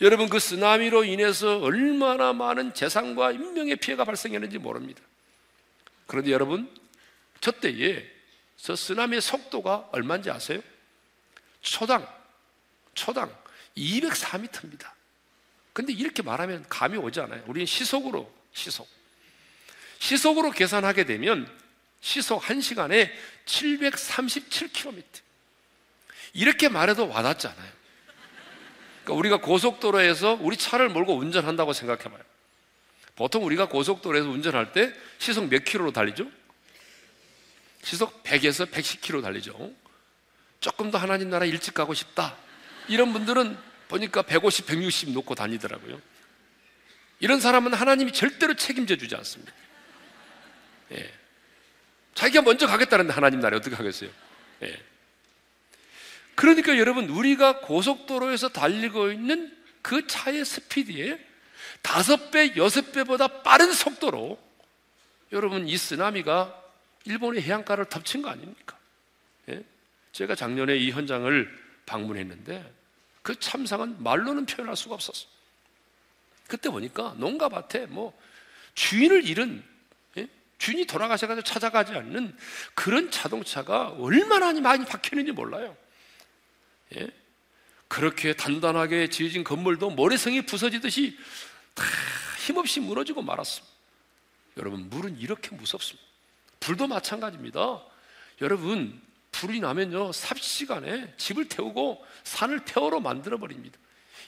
여러분 0.00 0.28
그 0.28 0.38
쓰나미로 0.38 1.04
인해서 1.04 1.58
얼마나 1.58 2.32
많은 2.32 2.74
재산과 2.74 3.32
인명의 3.32 3.76
피해가 3.76 4.04
발생했는지 4.04 4.58
모릅니다. 4.58 5.00
그런데 6.06 6.30
여러분 6.32 6.70
저 7.40 7.50
때에 7.52 8.04
저 8.56 8.74
쓰나미의 8.74 9.20
속도가 9.20 9.90
얼마인지 9.92 10.30
아세요? 10.30 10.60
초당 11.60 12.06
초당 12.94 13.34
204m입니다. 13.76 14.90
근데 15.72 15.92
이렇게 15.92 16.22
말하면 16.22 16.64
감이 16.68 16.96
오지 16.96 17.20
않아요. 17.20 17.42
우리는 17.46 17.66
시속으로 17.66 18.32
시속 18.52 18.88
시속으로 19.98 20.50
계산하게 20.50 21.04
되면 21.04 21.48
시속 22.00 22.42
1시간에 22.42 23.10
737km. 23.44 25.04
이렇게 26.34 26.68
말해도 26.68 27.08
와닿잖아요. 27.08 27.78
그러니까 29.04 29.14
우리가 29.14 29.36
고속도로에서 29.40 30.38
우리 30.40 30.56
차를 30.56 30.88
몰고 30.88 31.16
운전한다고 31.16 31.72
생각해봐요. 31.72 32.22
보통 33.16 33.44
우리가 33.44 33.68
고속도로에서 33.68 34.28
운전할 34.28 34.72
때 34.72 34.92
시속 35.18 35.48
몇 35.48 35.64
킬로로 35.64 35.92
달리죠? 35.92 36.30
시속 37.82 38.22
100에서 38.22 38.70
110km 38.70 39.22
달리죠. 39.22 39.72
조금 40.60 40.90
더 40.90 40.98
하나님 40.98 41.30
나라 41.30 41.46
일찍 41.46 41.74
가고 41.74 41.94
싶다. 41.94 42.36
이런 42.88 43.12
분들은 43.12 43.56
보니까 43.88 44.22
150, 44.22 44.66
160 44.66 45.10
놓고 45.10 45.34
다니더라고요. 45.34 46.00
이런 47.20 47.40
사람은 47.40 47.74
하나님이 47.74 48.12
절대로 48.12 48.54
책임져 48.54 48.96
주지 48.96 49.14
않습니다. 49.16 49.52
예. 50.92 51.12
자기가 52.14 52.42
먼저 52.42 52.66
가겠다는데 52.66 53.12
하나님 53.12 53.40
나라에 53.40 53.58
어떻게 53.58 53.74
하겠어요? 53.76 54.10
예. 54.62 54.82
그러니까 56.34 56.78
여러분, 56.78 57.08
우리가 57.08 57.60
고속도로에서 57.60 58.50
달리고 58.50 59.10
있는 59.10 59.56
그 59.82 60.06
차의 60.06 60.44
스피드에 60.44 61.18
다섯 61.82 62.30
배, 62.30 62.54
여섯 62.56 62.92
배보다 62.92 63.42
빠른 63.42 63.72
속도로 63.72 64.38
여러분 65.32 65.68
이 65.68 65.76
쓰나미가 65.76 66.54
일본의 67.04 67.42
해안가를 67.42 67.86
덮친 67.86 68.22
거 68.22 68.28
아닙니까? 68.28 68.78
예? 69.48 69.64
제가 70.12 70.34
작년에 70.34 70.76
이 70.76 70.90
현장을 70.90 71.58
방문했는데 71.86 72.74
그 73.22 73.38
참상은 73.38 74.02
말로는 74.02 74.46
표현할 74.46 74.76
수가 74.76 74.94
없었어. 74.94 75.26
그때 76.46 76.70
보니까 76.70 77.14
농가 77.18 77.48
밭에 77.48 77.86
뭐 77.86 78.18
주인을 78.74 79.26
잃은 79.26 79.64
예? 80.16 80.28
주인이 80.58 80.86
돌아가셔가지고 80.86 81.44
찾아가지 81.44 81.92
않는 81.92 82.36
그런 82.74 83.10
자동차가 83.10 83.90
얼마나 83.90 84.52
많이 84.60 84.84
박혀있는지 84.84 85.32
몰라요. 85.32 85.76
예? 86.96 87.10
그렇게 87.88 88.34
단단하게 88.34 89.08
지어진 89.08 89.44
건물도 89.44 89.90
모래성이 89.90 90.42
부서지듯이 90.42 91.18
다 91.74 91.84
힘없이 92.38 92.80
무너지고 92.80 93.22
말았습니다. 93.22 93.74
여러분, 94.58 94.88
물은 94.90 95.18
이렇게 95.18 95.54
무섭습니다. 95.54 96.07
불도 96.60 96.86
마찬가지입니다. 96.86 97.82
여러분, 98.40 99.00
불이 99.32 99.60
나면요, 99.60 100.12
삽시간에 100.12 101.14
집을 101.16 101.48
태우고 101.48 102.04
산을 102.24 102.64
폐허로 102.64 103.00
만들어버립니다. 103.00 103.78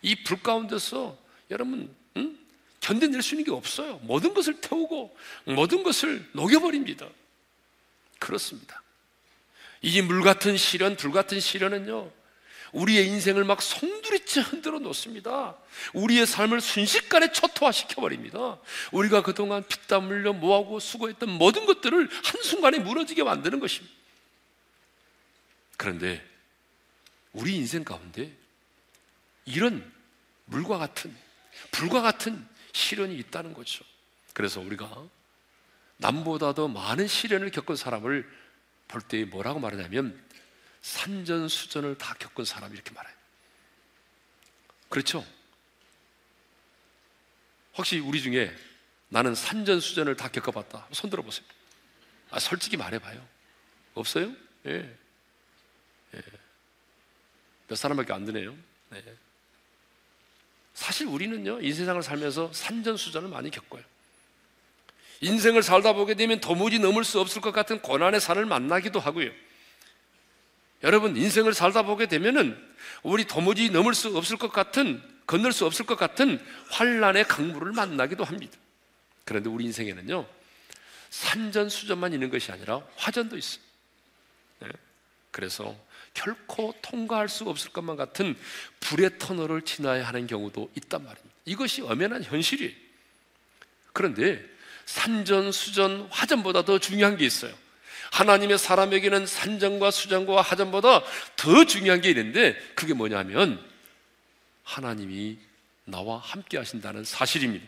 이 0.02 0.22
불 0.24 0.42
가운데서 0.42 1.18
여러분, 1.50 1.94
응? 2.16 2.38
견뎌낼 2.80 3.22
수 3.22 3.34
있는 3.34 3.44
게 3.44 3.50
없어요. 3.50 3.98
모든 4.02 4.32
것을 4.34 4.60
태우고 4.60 5.16
모든 5.44 5.82
것을 5.82 6.28
녹여버립니다. 6.32 7.06
그렇습니다. 8.18 8.82
이 9.82 10.00
물 10.02 10.22
같은 10.22 10.56
시련, 10.56 10.96
불 10.96 11.10
같은 11.10 11.40
시련은요, 11.40 12.10
우리의 12.72 13.06
인생을 13.08 13.44
막 13.44 13.60
송두리째 13.62 14.42
흔들어 14.42 14.78
놓습니다. 14.78 15.56
우리의 15.94 16.26
삶을 16.26 16.60
순식간에 16.60 17.32
초토화시켜 17.32 18.00
버립니다. 18.00 18.58
우리가 18.92 19.22
그동안 19.22 19.66
피땀 19.66 20.08
흘려 20.08 20.32
모하고 20.32 20.78
수고했던 20.78 21.30
모든 21.30 21.66
것들을 21.66 22.08
한순간에 22.24 22.78
무너지게 22.78 23.22
만드는 23.24 23.60
것입니다. 23.60 23.94
그런데 25.76 26.24
우리 27.32 27.56
인생 27.56 27.84
가운데 27.84 28.32
이런 29.44 29.90
물과 30.46 30.78
같은 30.78 31.16
불과 31.70 32.02
같은 32.02 32.46
시련이 32.72 33.16
있다는 33.16 33.54
거죠. 33.54 33.84
그래서 34.34 34.60
우리가 34.60 35.04
남보다 35.96 36.54
더 36.54 36.68
많은 36.68 37.08
시련을 37.08 37.50
겪은 37.50 37.76
사람을 37.76 38.40
볼 38.88 39.02
때 39.02 39.24
뭐라고 39.24 39.60
말하냐면 39.60 40.20
산전수전을 40.82 41.98
다 41.98 42.14
겪은 42.14 42.44
사람 42.44 42.72
이렇게 42.72 42.90
말해요. 42.92 43.14
그렇죠? 44.88 45.24
혹시 47.76 47.98
우리 47.98 48.20
중에 48.20 48.54
나는 49.08 49.34
산전수전을 49.34 50.16
다 50.16 50.28
겪어봤다. 50.28 50.88
손 50.92 51.10
들어보세요. 51.10 51.46
아, 52.30 52.38
솔직히 52.38 52.76
말해봐요. 52.76 53.26
없어요? 53.94 54.32
예. 54.66 54.96
예. 56.14 56.22
몇 57.68 57.76
사람밖에 57.76 58.12
안 58.12 58.24
드네요. 58.24 58.56
네. 58.90 59.02
사실 60.74 61.06
우리는요, 61.06 61.60
이 61.60 61.72
세상을 61.72 62.02
살면서 62.02 62.52
산전수전을 62.52 63.28
많이 63.28 63.50
겪어요. 63.50 63.82
인생을 65.20 65.62
살다 65.62 65.92
보게 65.92 66.14
되면 66.14 66.40
도무지 66.40 66.78
넘을 66.78 67.04
수 67.04 67.20
없을 67.20 67.42
것 67.42 67.52
같은 67.52 67.80
고난의 67.82 68.20
산을 68.20 68.46
만나기도 68.46 68.98
하고요. 68.98 69.30
여러분 70.82 71.16
인생을 71.16 71.54
살다 71.54 71.82
보게 71.82 72.06
되면은 72.06 72.56
우리 73.02 73.24
도무지 73.24 73.70
넘을 73.70 73.94
수 73.94 74.16
없을 74.16 74.36
것 74.36 74.52
같은 74.52 75.02
건널 75.26 75.52
수 75.52 75.66
없을 75.66 75.86
것 75.86 75.96
같은 75.96 76.44
환란의 76.70 77.24
강물을 77.24 77.72
만나기도 77.72 78.24
합니다. 78.24 78.58
그런데 79.24 79.48
우리 79.48 79.64
인생에는요 79.64 80.26
산전수전만 81.10 82.12
있는 82.12 82.30
것이 82.30 82.50
아니라 82.50 82.82
화전도 82.96 83.36
있어요. 83.36 83.62
네? 84.60 84.68
그래서 85.30 85.76
결코 86.14 86.74
통과할 86.82 87.28
수 87.28 87.48
없을 87.48 87.70
것만 87.70 87.96
같은 87.96 88.36
불의 88.80 89.18
터널을 89.18 89.62
지나야 89.62 90.06
하는 90.06 90.26
경우도 90.26 90.70
있단 90.76 91.04
말입니다. 91.04 91.36
이것이 91.44 91.82
엄연한 91.82 92.24
현실이에요. 92.24 92.74
그런데 93.92 94.44
산전수전, 94.86 96.08
화전보다 96.10 96.64
더 96.64 96.78
중요한 96.78 97.16
게 97.16 97.24
있어요. 97.24 97.54
하나님의 98.10 98.58
사람에게는 98.58 99.26
산전과 99.26 99.90
수전과 99.90 100.42
하전보다 100.42 101.02
더 101.36 101.64
중요한 101.64 102.00
게 102.00 102.10
있는데 102.10 102.56
그게 102.74 102.94
뭐냐면 102.94 103.64
하나님이 104.64 105.38
나와 105.84 106.18
함께 106.18 106.58
하신다는 106.58 107.04
사실입니다. 107.04 107.66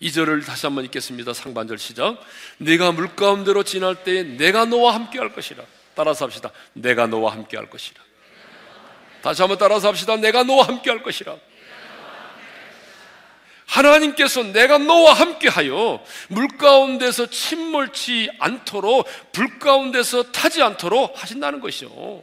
이절을 0.00 0.42
다시 0.44 0.66
한번 0.66 0.84
읽겠습니다. 0.86 1.32
상반절 1.32 1.78
시작. 1.78 2.18
내가 2.58 2.90
물 2.92 3.14
가운데로 3.14 3.62
지날 3.62 4.02
때 4.02 4.24
내가 4.24 4.64
너와 4.64 4.94
함께 4.94 5.18
할 5.18 5.32
것이라. 5.32 5.64
따라서 5.94 6.24
합시다. 6.24 6.50
내가 6.72 7.06
너와 7.06 7.32
함께 7.32 7.56
할 7.56 7.70
것이라. 7.70 8.02
다시 9.22 9.42
한번 9.42 9.58
따라서 9.58 9.88
합시다. 9.88 10.16
내가 10.16 10.42
너와 10.42 10.66
함께 10.66 10.90
할 10.90 11.02
것이라. 11.02 11.36
하나님께서 13.72 14.42
내가 14.42 14.76
너와 14.76 15.14
함께하여 15.14 16.04
물 16.28 16.48
가운데서 16.58 17.30
침몰치 17.30 18.28
않도록 18.38 19.06
불 19.32 19.58
가운데서 19.58 20.30
타지 20.30 20.62
않도록 20.62 21.20
하신다는 21.20 21.60
것이요. 21.60 22.22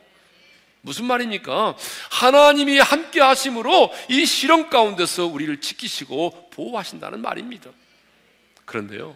무슨 0.81 1.05
말입니까? 1.05 1.75
하나님이 2.11 2.79
함께 2.79 3.19
하심으로 3.19 3.91
이 4.09 4.25
시련 4.25 4.69
가운데서 4.69 5.25
우리를 5.25 5.59
지키시고 5.59 6.51
보호하신다는 6.51 7.21
말입니다. 7.21 7.71
그런데요. 8.65 9.15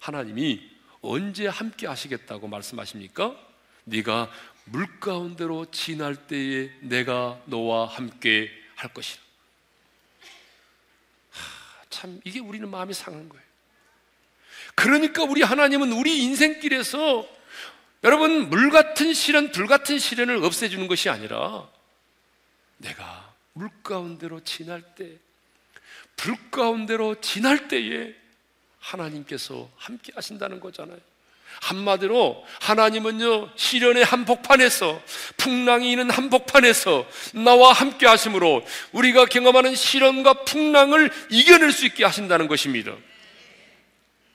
하나님이 0.00 0.60
언제 1.00 1.46
함께 1.46 1.86
하시겠다고 1.86 2.46
말씀하십니까? 2.46 3.34
네가 3.84 4.30
물 4.66 5.00
가운데로 5.00 5.70
지날 5.70 6.14
때에 6.14 6.70
내가 6.80 7.40
너와 7.46 7.86
함께 7.86 8.50
할 8.76 8.92
것이라. 8.92 9.29
참 11.90 12.20
이게 12.24 12.38
우리는 12.40 12.68
마음이 12.68 12.94
상한 12.94 13.28
거예요. 13.28 13.44
그러니까 14.74 15.24
우리 15.24 15.42
하나님은 15.42 15.92
우리 15.92 16.22
인생길에서 16.22 17.28
여러분 18.04 18.48
물 18.48 18.70
같은 18.70 19.12
시련, 19.12 19.52
불 19.52 19.66
같은 19.66 19.98
시련을 19.98 20.42
없애주는 20.42 20.86
것이 20.88 21.10
아니라 21.10 21.68
내가 22.78 23.34
물 23.52 23.68
가운데로 23.82 24.42
지날 24.44 24.82
때, 24.94 25.18
불 26.16 26.50
가운데로 26.50 27.20
지날 27.20 27.68
때에 27.68 28.14
하나님께서 28.78 29.70
함께 29.76 30.12
하신다는 30.14 30.60
거잖아요. 30.60 30.98
한마디로 31.60 32.44
하나님은요 32.60 33.50
시련의 33.54 34.04
한복판에서 34.04 35.00
풍랑이 35.36 35.90
있는 35.90 36.10
한복판에서 36.10 37.06
나와 37.34 37.72
함께 37.72 38.06
하심으로 38.06 38.64
우리가 38.92 39.26
경험하는 39.26 39.74
시련과 39.74 40.44
풍랑을 40.44 41.10
이겨낼 41.30 41.70
수 41.72 41.86
있게 41.86 42.04
하신다는 42.04 42.48
것입니다. 42.48 42.96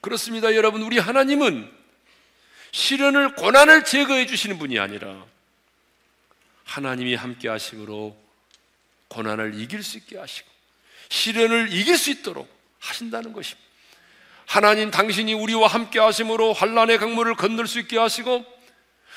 그렇습니다, 0.02 0.54
여러분. 0.54 0.84
우리 0.84 1.00
하나님은 1.00 1.72
시련을 2.72 3.36
고난을 3.36 3.86
제거해 3.86 4.28
주시는 4.28 4.60
분이 4.60 4.78
아니라 4.78 5.26
하나님이 6.64 7.16
함께 7.16 7.50
하심으로 7.50 8.16
고난을 9.08 9.60
이길 9.60 9.82
수 9.82 9.98
있게 9.98 10.18
하시고 10.18 10.48
시련을 11.10 11.74
이길 11.74 11.98
수 11.98 12.12
있도록 12.12 12.48
하신다는 12.80 13.34
것입니다. 13.34 13.65
하나님 14.48 14.92
당신이 14.92 15.34
우리와 15.34 15.68
함께 15.68 16.00
하심으로 16.00 16.54
환란의 16.54 16.98
강물을 16.98 17.36
건널 17.36 17.68
수 17.68 17.80
있게 17.80 17.98
하시고 17.98 18.46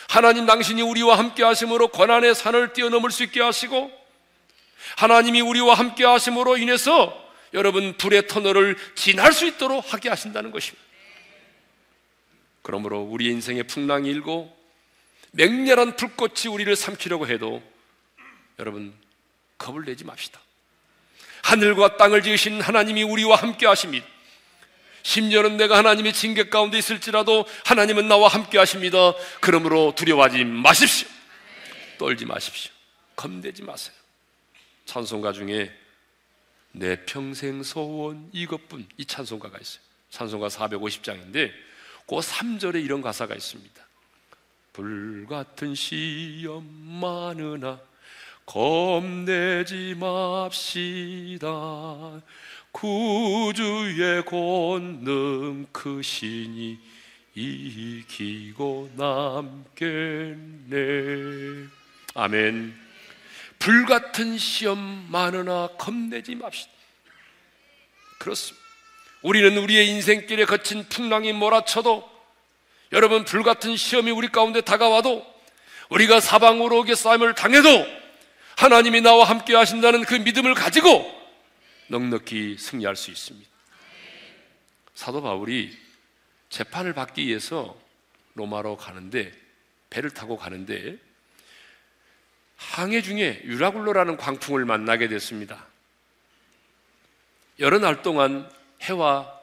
하나님 0.08 0.46
당신이 0.46 0.80
우리와 0.82 1.18
함께 1.18 1.44
하심으로 1.44 1.88
고난의 1.88 2.34
산을 2.34 2.72
뛰어넘을 2.72 3.10
수 3.10 3.22
있게 3.24 3.42
하시고 3.42 3.92
하나님이 4.96 5.42
우리와 5.42 5.74
함께 5.74 6.04
하심으로 6.04 6.56
인해서 6.56 7.28
여러분 7.52 7.96
불의 7.96 8.26
터널을 8.26 8.76
지날 8.94 9.32
수 9.32 9.46
있도록 9.46 9.92
하게 9.92 10.08
하신다는 10.08 10.50
것입니다. 10.50 10.84
그러므로 12.62 13.02
우리 13.02 13.26
인생의 13.26 13.64
풍랑이 13.64 14.08
일고 14.10 14.54
맹렬한 15.32 15.96
불꽃이 15.96 16.52
우리를 16.52 16.74
삼키려고 16.74 17.26
해도 17.28 17.62
여러분 18.58 18.94
겁을 19.58 19.84
내지 19.84 20.04
맙시다. 20.04 20.40
하늘과 21.42 21.96
땅을 21.96 22.22
지으신 22.22 22.60
하나님이 22.60 23.02
우리와 23.02 23.36
함께 23.36 23.66
하십니다. 23.66 24.06
심지어는 25.08 25.56
내가 25.56 25.78
하나님의 25.78 26.12
징계 26.12 26.50
가운데 26.50 26.76
있을지라도 26.76 27.46
하나님은 27.64 28.08
나와 28.08 28.28
함께 28.28 28.58
하십니다. 28.58 29.14
그러므로 29.40 29.94
두려워하지 29.96 30.44
마십시오. 30.44 31.08
떨지 31.96 32.26
마십시오. 32.26 32.70
겁내지 33.16 33.62
마세요. 33.62 33.96
찬송가 34.84 35.32
중에 35.32 35.74
내 36.72 37.06
평생 37.06 37.62
소원 37.62 38.28
이것뿐 38.34 38.86
이 38.98 39.06
찬송가가 39.06 39.56
있어요. 39.58 39.80
찬송가 40.10 40.48
450장인데 40.48 41.52
그 42.06 42.16
3절에 42.16 42.84
이런 42.84 43.00
가사가 43.00 43.34
있습니다. 43.34 43.82
불같은 44.74 45.74
시험 45.74 46.66
많으나 47.00 47.80
겁내지 48.44 49.94
맙시다. 49.98 51.48
구주의 52.78 54.24
권능 54.24 55.66
크시니 55.72 56.78
이기고 57.34 58.92
남겠네. 58.94 60.76
아멘. 62.14 62.78
불같은 63.58 64.38
시험 64.38 65.08
많으나 65.10 65.70
겁내지 65.76 66.36
맙시다. 66.36 66.70
그렇습니다. 68.18 68.64
우리는 69.22 69.58
우리의 69.58 69.88
인생길에 69.88 70.44
거친 70.44 70.88
풍랑이 70.88 71.32
몰아쳐도 71.32 72.08
여러분 72.92 73.24
불같은 73.24 73.76
시험이 73.76 74.12
우리 74.12 74.28
가운데 74.28 74.60
다가와도 74.60 75.26
우리가 75.88 76.20
사방으로 76.20 76.78
오게 76.78 76.94
싸움을 76.94 77.34
당해도 77.34 77.86
하나님이 78.56 79.00
나와 79.00 79.24
함께 79.24 79.56
하신다는 79.56 80.04
그 80.04 80.14
믿음을 80.14 80.54
가지고 80.54 81.17
넉넉히 81.88 82.56
승리할 82.58 82.96
수 82.96 83.10
있습니다. 83.10 83.48
사도 84.94 85.22
바울이 85.22 85.76
재판을 86.48 86.92
받기 86.92 87.26
위해서 87.26 87.78
로마로 88.34 88.76
가는데 88.76 89.32
배를 89.90 90.10
타고 90.10 90.36
가는데 90.36 90.98
항해 92.56 93.02
중에 93.02 93.42
유라굴로라는 93.44 94.16
광풍을 94.16 94.64
만나게 94.64 95.08
됐습니다. 95.08 95.66
여러 97.58 97.78
날 97.78 98.02
동안 98.02 98.50
해와 98.82 99.40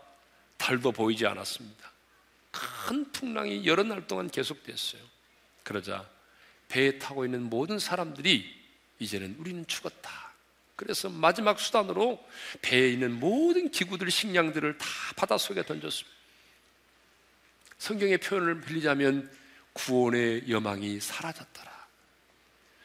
달도 0.58 0.92
보이지 0.92 1.26
않았습니다. 1.26 1.92
큰 2.52 3.12
풍랑이 3.12 3.66
여러 3.66 3.84
날 3.84 4.08
동안 4.08 4.30
계속됐어요. 4.30 5.02
그러자 5.64 6.08
배에 6.68 7.00
타고 7.00 7.26
있는 7.26 7.44
모든 7.44 7.80
사람들이 7.80 8.54
이제는 9.00 9.36
우리는 9.38 9.66
죽었다. 9.68 10.25
그래서 10.76 11.10
마지막 11.10 11.60
수단으로 11.60 12.24
배에 12.62 12.90
있는 12.90 13.20
모든 13.20 13.72
기구들, 13.72 14.12
식량들을 14.12 14.78
다 14.78 14.86
바닷속에 15.16 15.64
던졌습니다. 15.64 16.16
성경의 17.78 18.18
표현을 18.18 18.62
빌리자면 18.62 19.32
구원의 19.74 20.50
여망이 20.50 21.00
사라졌더라. 21.00 21.76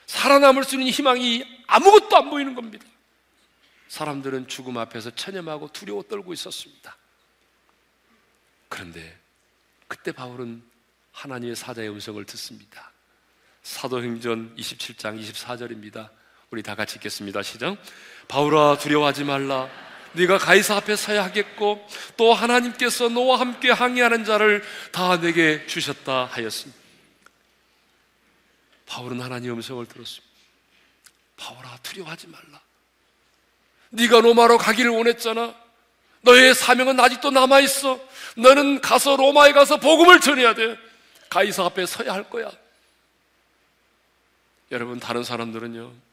살아남을 0.06 0.64
수 0.64 0.74
있는 0.74 0.88
희망이 0.88 1.44
아무것도 1.66 2.16
안 2.16 2.30
보이는 2.30 2.54
겁니다. 2.54 2.84
사람들은 3.88 4.48
죽음 4.48 4.78
앞에서 4.78 5.10
체념하고 5.10 5.72
두려워 5.72 6.02
떨고 6.02 6.32
있었습니다. 6.32 6.96
그런데 8.68 9.18
그때 9.88 10.12
바울은 10.12 10.62
하나님의 11.12 11.56
사자의 11.56 11.88
음성을 11.90 12.24
듣습니다. 12.24 12.92
사도행전 13.62 14.54
27장 14.56 15.20
24절입니다. 15.20 16.10
우리 16.50 16.64
다 16.64 16.74
같이 16.74 16.96
읽겠습니다. 16.96 17.42
시작. 17.42 17.76
바울아 18.26 18.78
두려워하지 18.78 19.22
말라. 19.22 19.68
네가 20.14 20.38
가이사 20.38 20.76
앞에 20.76 20.96
서야 20.96 21.22
하겠고 21.24 21.86
또 22.16 22.34
하나님께서 22.34 23.08
너와 23.08 23.38
함께 23.38 23.70
항의하는 23.70 24.24
자를 24.24 24.64
다 24.90 25.20
내게 25.20 25.64
주셨다 25.68 26.24
하였습니다. 26.24 26.80
바울은 28.86 29.20
하나님의 29.20 29.54
음성을 29.54 29.86
들었습니다. 29.86 30.26
바울아 31.36 31.78
두려워하지 31.84 32.26
말라. 32.26 32.60
네가 33.90 34.20
로마로 34.20 34.58
가기를 34.58 34.90
원했잖아. 34.90 35.54
너의 36.22 36.54
사명은 36.56 36.98
아직도 36.98 37.30
남아 37.30 37.60
있어. 37.60 38.00
너는 38.36 38.80
가서 38.80 39.14
로마에 39.14 39.52
가서 39.52 39.76
복음을 39.76 40.20
전해야 40.20 40.54
돼. 40.54 40.76
가이사 41.28 41.64
앞에 41.66 41.86
서야 41.86 42.12
할 42.12 42.28
거야. 42.28 42.50
여러분 44.72 44.98
다른 44.98 45.22
사람들은요. 45.22 46.09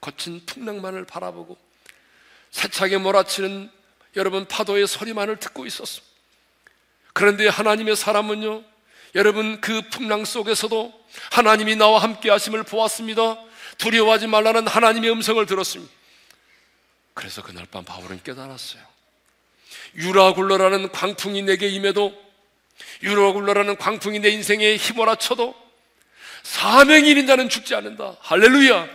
거친 0.00 0.44
풍랑만을 0.46 1.04
바라보고 1.04 1.56
세차게 2.50 2.98
몰아치는 2.98 3.70
여러분 4.16 4.46
파도의 4.46 4.86
소리만을 4.86 5.38
듣고 5.38 5.66
있었습니다. 5.66 6.06
그런데 7.12 7.48
하나님의 7.48 7.96
사람은요. 7.96 8.62
여러분 9.14 9.60
그 9.60 9.82
풍랑 9.90 10.24
속에서도 10.24 10.92
하나님이 11.32 11.76
나와 11.76 12.02
함께 12.02 12.30
하심을 12.30 12.62
보았습니다. 12.62 13.36
두려워하지 13.78 14.26
말라는 14.26 14.66
하나님의 14.66 15.10
음성을 15.10 15.44
들었습니다. 15.46 15.92
그래서 17.14 17.42
그날 17.42 17.66
밤 17.66 17.84
바울은 17.84 18.22
깨달았어요. 18.22 18.82
유라굴러라는 19.96 20.92
광풍이 20.92 21.42
내게 21.42 21.68
임해도 21.68 22.14
유라굴러라는 23.02 23.76
광풍이 23.76 24.20
내 24.20 24.28
인생에 24.30 24.76
휘몰아쳐도 24.76 25.54
사명이 26.42 27.08
있는 27.08 27.26
자는 27.26 27.48
죽지 27.48 27.74
않는다. 27.74 28.16
할렐루야. 28.20 28.88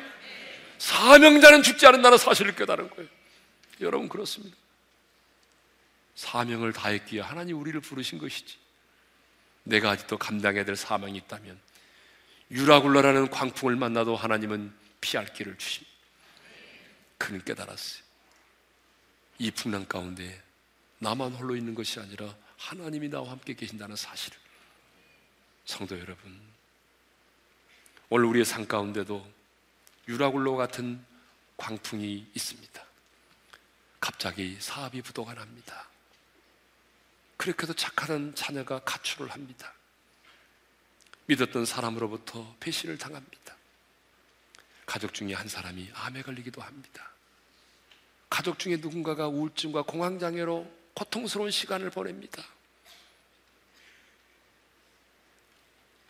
사명자는 0.83 1.63
죽지 1.63 1.87
않는다는 1.87 2.17
사실을 2.17 2.55
깨달은 2.55 2.89
거예요. 2.89 3.09
여러분 3.79 4.09
그렇습니다. 4.09 4.57
사명을 6.15 6.73
다했기에 6.73 7.21
하나님 7.21 7.57
우리를 7.57 7.79
부르신 7.79 8.17
것이지. 8.17 8.57
내가 9.63 9.91
아직도 9.91 10.17
감당해야 10.17 10.65
될 10.65 10.75
사명이 10.75 11.17
있다면 11.19 11.57
유라굴라라는 12.51 13.29
광풍을 13.29 13.77
만나도 13.77 14.17
하나님은 14.17 14.73
피할 14.99 15.31
길을 15.31 15.57
주십니다. 15.57 15.93
그는 17.17 17.41
깨달았어요. 17.45 18.03
이 19.39 19.51
풍랑 19.51 19.85
가운데 19.85 20.43
나만 20.99 21.31
홀로 21.31 21.55
있는 21.55 21.75
것이 21.75 22.01
아니라 22.01 22.35
하나님이 22.57 23.07
나와 23.07 23.31
함께 23.31 23.53
계신다는 23.53 23.95
사실을 23.95 24.37
성도 25.63 25.97
여러분 25.97 26.41
오늘 28.09 28.25
우리의 28.25 28.43
삶 28.43 28.67
가운데도 28.67 29.42
유라굴로 30.07 30.55
같은 30.55 31.03
광풍이 31.57 32.31
있습니다. 32.33 32.83
갑자기 33.99 34.57
사업이 34.59 35.01
부도가 35.01 35.33
납니다. 35.33 35.87
그렇게도 37.37 37.73
착하는 37.73 38.35
자녀가 38.35 38.79
가출을 38.79 39.31
합니다. 39.31 39.73
믿었던 41.25 41.65
사람으로부터 41.65 42.55
배신을 42.59 42.97
당합니다. 42.97 43.55
가족 44.85 45.13
중에 45.13 45.33
한 45.33 45.47
사람이 45.47 45.89
암에 45.93 46.21
걸리기도 46.21 46.61
합니다. 46.61 47.11
가족 48.29 48.59
중에 48.59 48.77
누군가가 48.77 49.27
우울증과 49.27 49.83
공황장애로 49.83 50.69
고통스러운 50.95 51.51
시간을 51.51 51.89
보냅니다. 51.91 52.43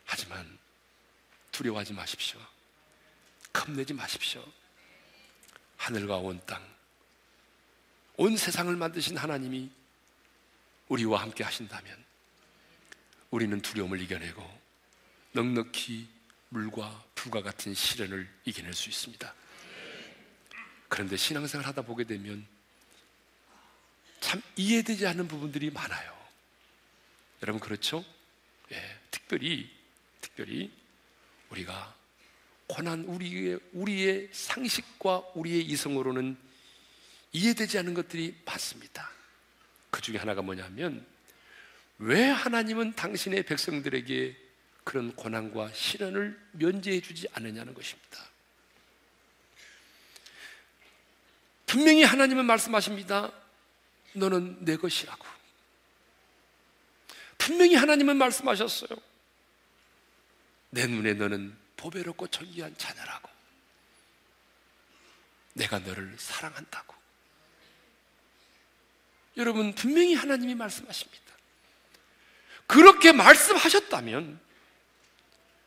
하지만 0.04 0.58
두려워하지 1.52 1.92
마십시오. 1.92 2.40
겁내지 3.54 3.94
마십시오. 3.94 4.44
하늘과 5.78 6.18
온 6.18 6.40
땅, 6.44 6.62
온 8.16 8.36
세상을 8.36 8.74
만드신 8.76 9.16
하나님이 9.16 9.70
우리와 10.88 11.22
함께 11.22 11.42
하신다면 11.44 12.04
우리는 13.30 13.60
두려움을 13.60 14.00
이겨내고 14.02 14.60
넉넉히 15.32 16.08
물과 16.50 17.04
불과 17.14 17.42
같은 17.42 17.74
시련을 17.74 18.28
이겨낼 18.44 18.74
수 18.74 18.88
있습니다. 18.88 19.34
그런데 20.88 21.16
신앙생활 21.16 21.66
하다 21.66 21.82
보게 21.82 22.04
되면 22.04 22.46
참 24.20 24.42
이해되지 24.56 25.06
않는 25.06 25.26
부분들이 25.26 25.70
많아요. 25.70 26.14
여러분 27.42 27.60
그렇죠? 27.60 28.04
예, 28.72 29.00
특별히 29.10 29.70
특별히 30.20 30.72
우리가 31.50 31.94
고난 32.66 33.04
우리의 33.04 33.58
우리의 33.72 34.28
상식과 34.32 35.32
우리의 35.34 35.64
이성으로는 35.66 36.36
이해되지 37.32 37.78
않는 37.78 37.94
것들이 37.94 38.34
많습니다. 38.44 39.10
그 39.90 40.00
중에 40.00 40.16
하나가 40.16 40.42
뭐냐면 40.42 41.06
왜 41.98 42.24
하나님은 42.24 42.94
당신의 42.94 43.44
백성들에게 43.44 44.36
그런 44.84 45.14
고난과 45.14 45.72
시련을 45.72 46.38
면제해 46.52 47.00
주지 47.00 47.26
않느냐는 47.32 47.74
것입니다. 47.74 48.18
분명히 51.66 52.02
하나님은 52.04 52.44
말씀하십니다. 52.44 53.32
너는 54.12 54.64
내 54.64 54.76
것이라고. 54.76 55.26
분명히 57.38 57.74
하나님은 57.74 58.16
말씀하셨어요. 58.16 58.98
내 60.70 60.86
눈에 60.86 61.14
너는 61.14 61.63
보배롭고 61.76 62.28
존귀한 62.28 62.76
자녀라고. 62.76 63.30
내가 65.54 65.78
너를 65.78 66.14
사랑한다고. 66.18 66.94
여러분, 69.36 69.74
분명히 69.74 70.14
하나님이 70.14 70.54
말씀하십니다. 70.54 71.24
그렇게 72.66 73.12
말씀하셨다면, 73.12 74.40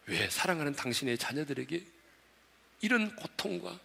왜 0.08 0.30
사랑하는 0.30 0.74
당신의 0.74 1.18
자녀들에게 1.18 1.86
이런 2.82 3.16
고통과 3.16 3.78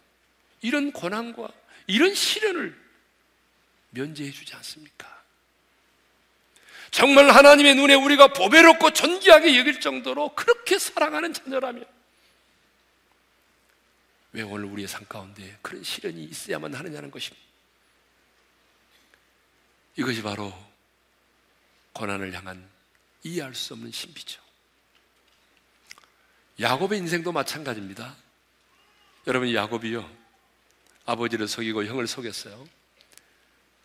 이런 0.61 0.91
고난과 0.91 1.49
이런 1.87 2.15
시련을 2.15 2.81
면제해 3.89 4.31
주지 4.31 4.55
않습니까? 4.55 5.21
정말 6.91 7.29
하나님의 7.29 7.75
눈에 7.75 7.95
우리가 7.95 8.29
보배롭고 8.33 8.91
존귀하게 8.91 9.57
여길 9.57 9.79
정도로 9.81 10.35
그렇게 10.35 10.79
사랑하는 10.79 11.33
자녀라면 11.33 11.85
왜 14.33 14.41
오늘 14.41 14.65
우리의 14.65 14.87
삶 14.87 15.05
가운데 15.07 15.57
그런 15.61 15.83
시련이 15.83 16.23
있어야만 16.25 16.73
하느냐는 16.73 17.11
것입니다. 17.11 17.43
이것이 19.95 20.23
바로 20.23 20.51
고난을 21.93 22.33
향한 22.33 22.67
이해할 23.23 23.53
수 23.53 23.73
없는 23.73 23.91
신비죠. 23.91 24.41
야곱의 26.59 26.99
인생도 26.99 27.31
마찬가지입니다. 27.31 28.15
여러분, 29.27 29.53
야곱이요. 29.53 30.23
아버지를 31.05 31.47
속이고 31.47 31.85
형을 31.85 32.07
속였어요. 32.07 32.67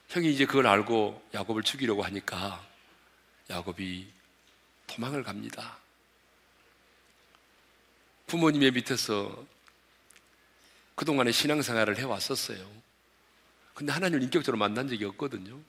형이 0.08 0.32
이제 0.32 0.46
그걸 0.46 0.66
알고 0.66 1.28
야곱을 1.34 1.62
죽이려고 1.62 2.02
하니까 2.02 2.66
야곱이 3.50 4.10
도망을 4.86 5.22
갑니다. 5.22 5.78
부모님의 8.26 8.72
밑에서 8.72 9.46
그동안에 10.98 11.30
신앙생활을 11.30 11.96
해왔었어요. 11.96 12.68
근데 13.72 13.92
하나님을 13.92 14.20
인격적으로 14.24 14.58
만난 14.58 14.88
적이 14.88 15.04
없거든요. 15.04 15.60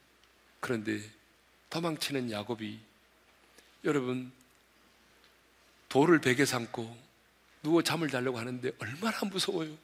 그런데 0.59 1.07
도망치는 1.69 2.31
야곱이 2.31 2.79
여러분 3.83 4.31
돌을 5.87 6.19
베개 6.19 6.45
삼고 6.45 6.97
누워 7.61 7.83
잠을 7.83 8.09
자려고 8.09 8.39
하는데 8.39 8.71
얼마나 8.79 9.19
무서워요. 9.19 9.77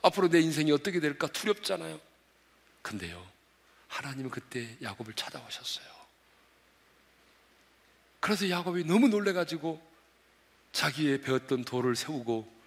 앞으로 0.00 0.30
내 0.30 0.40
인생이 0.40 0.72
어떻게 0.72 0.98
될까 0.98 1.26
두렵잖아요. 1.26 2.00
근데요, 2.80 3.30
하나님은 3.88 4.30
그때 4.30 4.74
야곱을 4.80 5.12
찾아오셨어요. 5.12 5.86
그래서 8.20 8.48
야곱이 8.48 8.84
너무 8.84 9.08
놀래가지고 9.08 9.86
자기의 10.72 11.20
배웠던 11.20 11.66
돌을 11.66 11.94
세우고 11.94 12.57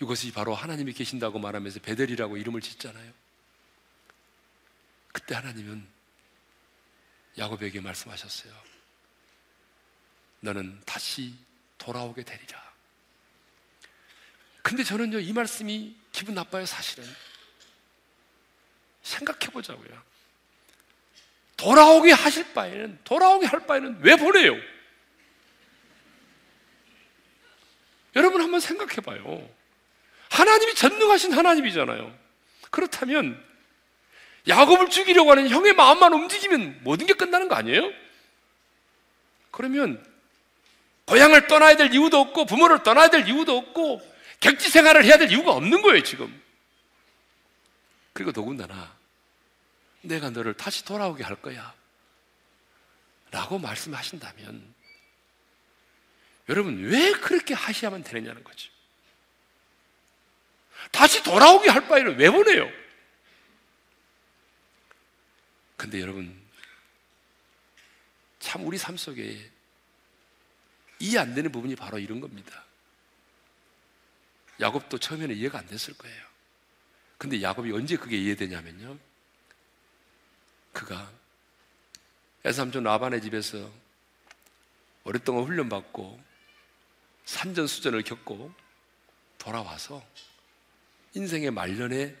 이것이 0.00 0.32
바로 0.32 0.54
하나님이 0.54 0.92
계신다고 0.94 1.38
말하면서 1.38 1.80
베델이라고 1.80 2.38
이름을 2.38 2.60
짓잖아요. 2.62 3.12
그때 5.12 5.34
하나님은 5.34 5.86
야곱에게 7.36 7.80
말씀하셨어요. 7.80 8.52
너는 10.40 10.80
다시 10.86 11.34
돌아오게 11.76 12.22
되리라. 12.22 12.70
근데 14.62 14.82
저는요, 14.84 15.20
이 15.20 15.32
말씀이 15.32 15.96
기분 16.12 16.34
나빠요, 16.34 16.64
사실은. 16.64 17.04
생각해 19.02 19.52
보자고요. 19.52 20.02
돌아오게 21.56 22.12
하실 22.12 22.52
바에는, 22.54 23.00
돌아오게 23.04 23.46
할 23.46 23.66
바에는 23.66 24.00
왜 24.00 24.16
보내요? 24.16 24.54
여러분 28.16 28.40
한번 28.40 28.60
생각해 28.60 28.96
봐요. 28.96 29.59
하나님이 30.30 30.74
전능하신 30.74 31.32
하나님이잖아요. 31.32 32.16
그렇다면 32.70 33.44
야곱을 34.48 34.88
죽이려고 34.88 35.32
하는 35.32 35.48
형의 35.48 35.74
마음만 35.74 36.12
움직이면 36.12 36.80
모든 36.82 37.06
게 37.06 37.12
끝나는 37.12 37.48
거 37.48 37.56
아니에요? 37.56 37.90
그러면 39.50 40.04
고향을 41.06 41.48
떠나야 41.48 41.76
될 41.76 41.92
이유도 41.92 42.18
없고 42.20 42.46
부모를 42.46 42.82
떠나야 42.82 43.10
될 43.10 43.28
이유도 43.28 43.56
없고 43.58 44.00
객지 44.38 44.70
생활을 44.70 45.04
해야 45.04 45.18
될 45.18 45.30
이유가 45.30 45.52
없는 45.52 45.82
거예요, 45.82 46.02
지금. 46.02 46.40
그리고 48.12 48.32
더군다나 48.32 48.96
내가 50.02 50.30
너를 50.30 50.54
다시 50.54 50.84
돌아오게 50.84 51.24
할 51.24 51.36
거야. 51.36 51.74
라고 53.32 53.58
말씀하신다면 53.58 54.74
여러분 56.48 56.82
왜 56.84 57.12
그렇게 57.12 57.54
하셔야만 57.54 58.02
되느냐는 58.02 58.42
거죠. 58.42 58.70
다시 60.90 61.22
돌아오게 61.22 61.70
할 61.70 61.86
바에는 61.86 62.16
왜 62.16 62.30
보내요? 62.30 62.68
근데 65.76 66.00
여러분 66.00 66.38
참 68.38 68.66
우리 68.66 68.76
삶 68.76 68.96
속에 68.96 69.50
이해 70.98 71.18
안 71.18 71.34
되는 71.34 71.50
부분이 71.50 71.76
바로 71.76 71.98
이런 71.98 72.20
겁니다. 72.20 72.64
야곱도 74.60 74.98
처음에는 74.98 75.34
이해가 75.36 75.58
안 75.58 75.66
됐을 75.66 75.94
거예요. 75.96 76.22
근데 77.16 77.40
야곱이 77.40 77.72
언제 77.72 77.96
그게 77.96 78.16
이해되냐면요. 78.18 78.98
그가 80.72 81.10
애삼촌 82.44 82.84
라반의 82.84 83.22
집에서 83.22 83.70
오랫동안 85.04 85.44
훈련받고 85.44 86.22
산전수전을 87.24 88.02
겪고 88.02 88.52
돌아와서 89.38 90.04
인생의 91.14 91.50
말년에 91.50 92.16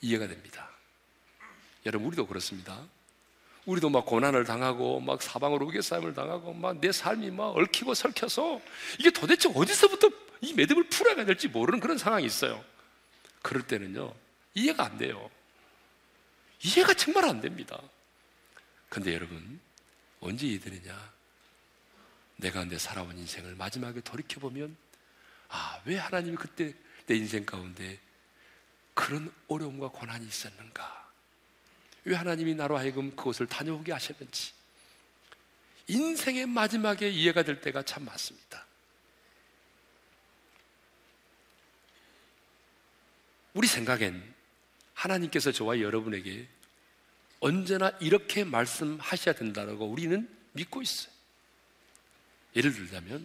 이해가 0.00 0.28
됩니다. 0.28 0.68
여러분, 1.86 2.08
우리도 2.08 2.26
그렇습니다. 2.26 2.86
우리도 3.66 3.90
막 3.90 4.06
고난을 4.06 4.44
당하고 4.44 5.00
막 5.00 5.20
사방으로 5.22 5.66
우겨싸임을 5.66 6.14
당하고 6.14 6.54
막 6.54 6.80
내 6.80 6.90
삶이 6.92 7.30
막 7.30 7.56
얽히고 7.56 7.94
설켜서 7.94 8.60
이게 8.98 9.10
도대체 9.10 9.50
어디서부터 9.54 10.08
이 10.40 10.54
매듭을 10.54 10.88
풀어야 10.88 11.24
될지 11.24 11.48
모르는 11.48 11.80
그런 11.80 11.98
상황이 11.98 12.24
있어요. 12.24 12.64
그럴 13.42 13.66
때는요, 13.66 14.14
이해가 14.54 14.84
안 14.84 14.98
돼요. 14.98 15.30
이해가 16.62 16.94
정말 16.94 17.24
안 17.26 17.40
됩니다. 17.40 17.80
근데 18.88 19.14
여러분, 19.14 19.60
언제 20.20 20.46
이해되느냐? 20.46 21.12
내가 22.36 22.64
내 22.64 22.78
살아온 22.78 23.18
인생을 23.18 23.54
마지막에 23.56 24.00
돌이켜보면, 24.00 24.76
아, 25.48 25.80
왜 25.84 25.96
하나님이 25.98 26.36
그때 26.36 26.72
내 27.08 27.16
인생 27.16 27.44
가운데 27.44 27.98
그런 28.92 29.32
어려움과 29.48 29.88
고난이 29.88 30.26
있었는가? 30.26 31.10
왜 32.04 32.14
하나님이 32.14 32.54
나로 32.54 32.76
하여금 32.76 33.16
그곳을 33.16 33.46
다녀오게 33.46 33.92
하셨는지 33.92 34.52
인생의 35.88 36.46
마지막에 36.46 37.08
이해가 37.08 37.42
될 37.42 37.60
때가 37.62 37.82
참 37.82 38.04
많습니다. 38.04 38.66
우리 43.54 43.66
생각엔 43.66 44.34
하나님께서 44.92 45.50
저와 45.50 45.80
여러분에게 45.80 46.46
언제나 47.40 47.88
이렇게 48.00 48.44
말씀하셔야 48.44 49.34
된다고 49.34 49.86
우리는 49.86 50.28
믿고 50.52 50.82
있어요. 50.82 51.12
예를 52.54 52.72
들자면, 52.72 53.24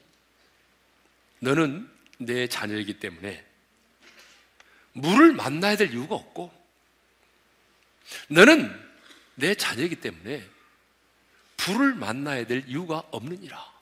너는 1.39 1.89
내 2.19 2.47
자녀이기 2.47 2.99
때문에 2.99 3.52
물을 4.93 5.33
만나야 5.33 5.75
될 5.75 5.91
이유가 5.91 6.15
없고, 6.15 6.51
너는 8.29 8.79
내 9.35 9.55
자녀이기 9.55 9.97
때문에 9.97 10.47
불을 11.57 11.95
만나야 11.95 12.45
될 12.45 12.63
이유가 12.67 13.03
없느니라. 13.11 13.73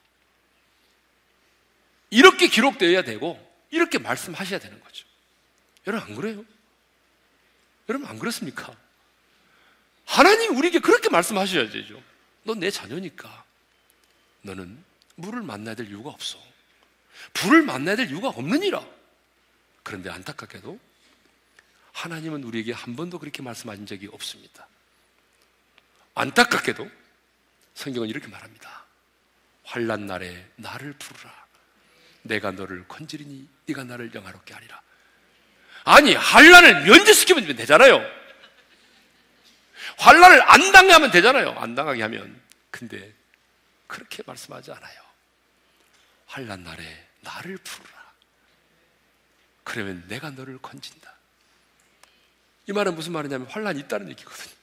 이렇게 2.10 2.48
기록되어야 2.48 3.04
되고, 3.04 3.40
이렇게 3.70 3.98
말씀하셔야 3.98 4.60
되는 4.60 4.80
거죠. 4.82 5.06
여러분, 5.88 6.10
안 6.10 6.16
그래요? 6.16 6.46
여러분, 7.90 8.08
안 8.08 8.20
그렇습니까? 8.20 8.76
하나님 10.06 10.58
우리에게 10.58 10.80
그렇게 10.80 11.10
말씀하셔야 11.10 11.70
되죠. 11.70 12.02
너내 12.44 12.70
자녀니까. 12.70 13.46
너는 14.42 14.84
물을 15.16 15.42
만나야 15.42 15.76
될 15.76 15.88
이유가 15.88 16.10
없어. 16.10 16.38
불을 17.34 17.62
만나야 17.64 17.96
될 17.96 18.10
이유가 18.10 18.30
없느니라. 18.30 18.86
그런데 19.84 20.10
안타깝게도 20.10 20.80
하나님은 21.94 22.44
우리에게 22.44 22.74
한 22.74 22.96
번도 22.96 23.20
그렇게 23.20 23.42
말씀하신 23.42 23.86
적이 23.86 24.10
없습니다. 24.12 24.68
안타깝게도 26.16 26.90
성경은 27.74 28.10
이렇게 28.10 28.28
말합니다. 28.28 28.86
환란 29.64 30.06
날에 30.06 30.46
나를 30.56 30.94
부르라. 30.94 31.42
내가 32.24 32.52
너를 32.52 32.88
건지리니 32.88 33.48
네가 33.68 33.84
나를 33.84 34.14
영화롭게 34.14 34.54
하리라. 34.54 34.82
아니 35.84 36.14
환란을 36.14 36.84
면제시키면 36.84 37.56
되잖아요. 37.56 38.02
환란을 39.98 40.42
안 40.52 40.72
당하게 40.72 40.94
하면 40.94 41.12
되잖아요. 41.12 41.52
안 41.58 41.76
당하게 41.76 42.02
하면. 42.04 42.42
근데 42.70 43.14
그렇게 43.88 44.24
말씀하지 44.26 44.72
않아요. 44.72 45.02
환란 46.28 46.64
날에 46.64 47.08
나를 47.22 47.58
부르라. 47.58 48.14
그러면 49.64 50.04
내가 50.08 50.30
너를 50.32 50.58
건진다. 50.60 51.14
이 52.68 52.74
말은 52.74 52.96
무슨 52.96 53.14
말이냐면 53.14 53.48
환란이 53.48 53.80
있다는 53.82 54.10
얘기거든요. 54.10 54.54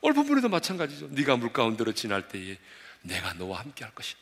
본문에도 0.00 0.48
마찬가지죠. 0.48 1.08
네가 1.08 1.36
물 1.36 1.52
가운데로 1.52 1.92
지날 1.92 2.28
때에 2.28 2.58
내가 3.02 3.34
너와 3.34 3.60
함께 3.60 3.84
할 3.84 3.94
것이다. 3.94 4.18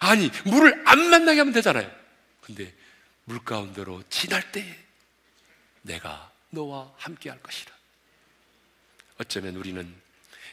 아니, 0.00 0.30
물을 0.44 0.82
안 0.86 1.10
만나게 1.10 1.38
하면 1.40 1.52
되잖아요. 1.52 1.90
근데 2.40 2.72
물 3.24 3.42
가운데로 3.44 4.02
지날 4.08 4.52
때에 4.52 4.76
내가 5.82 6.30
너와 6.50 6.92
함께 6.96 7.30
할 7.30 7.40
것이라. 7.42 7.72
어쩌면 9.18 9.56
우리는 9.56 9.94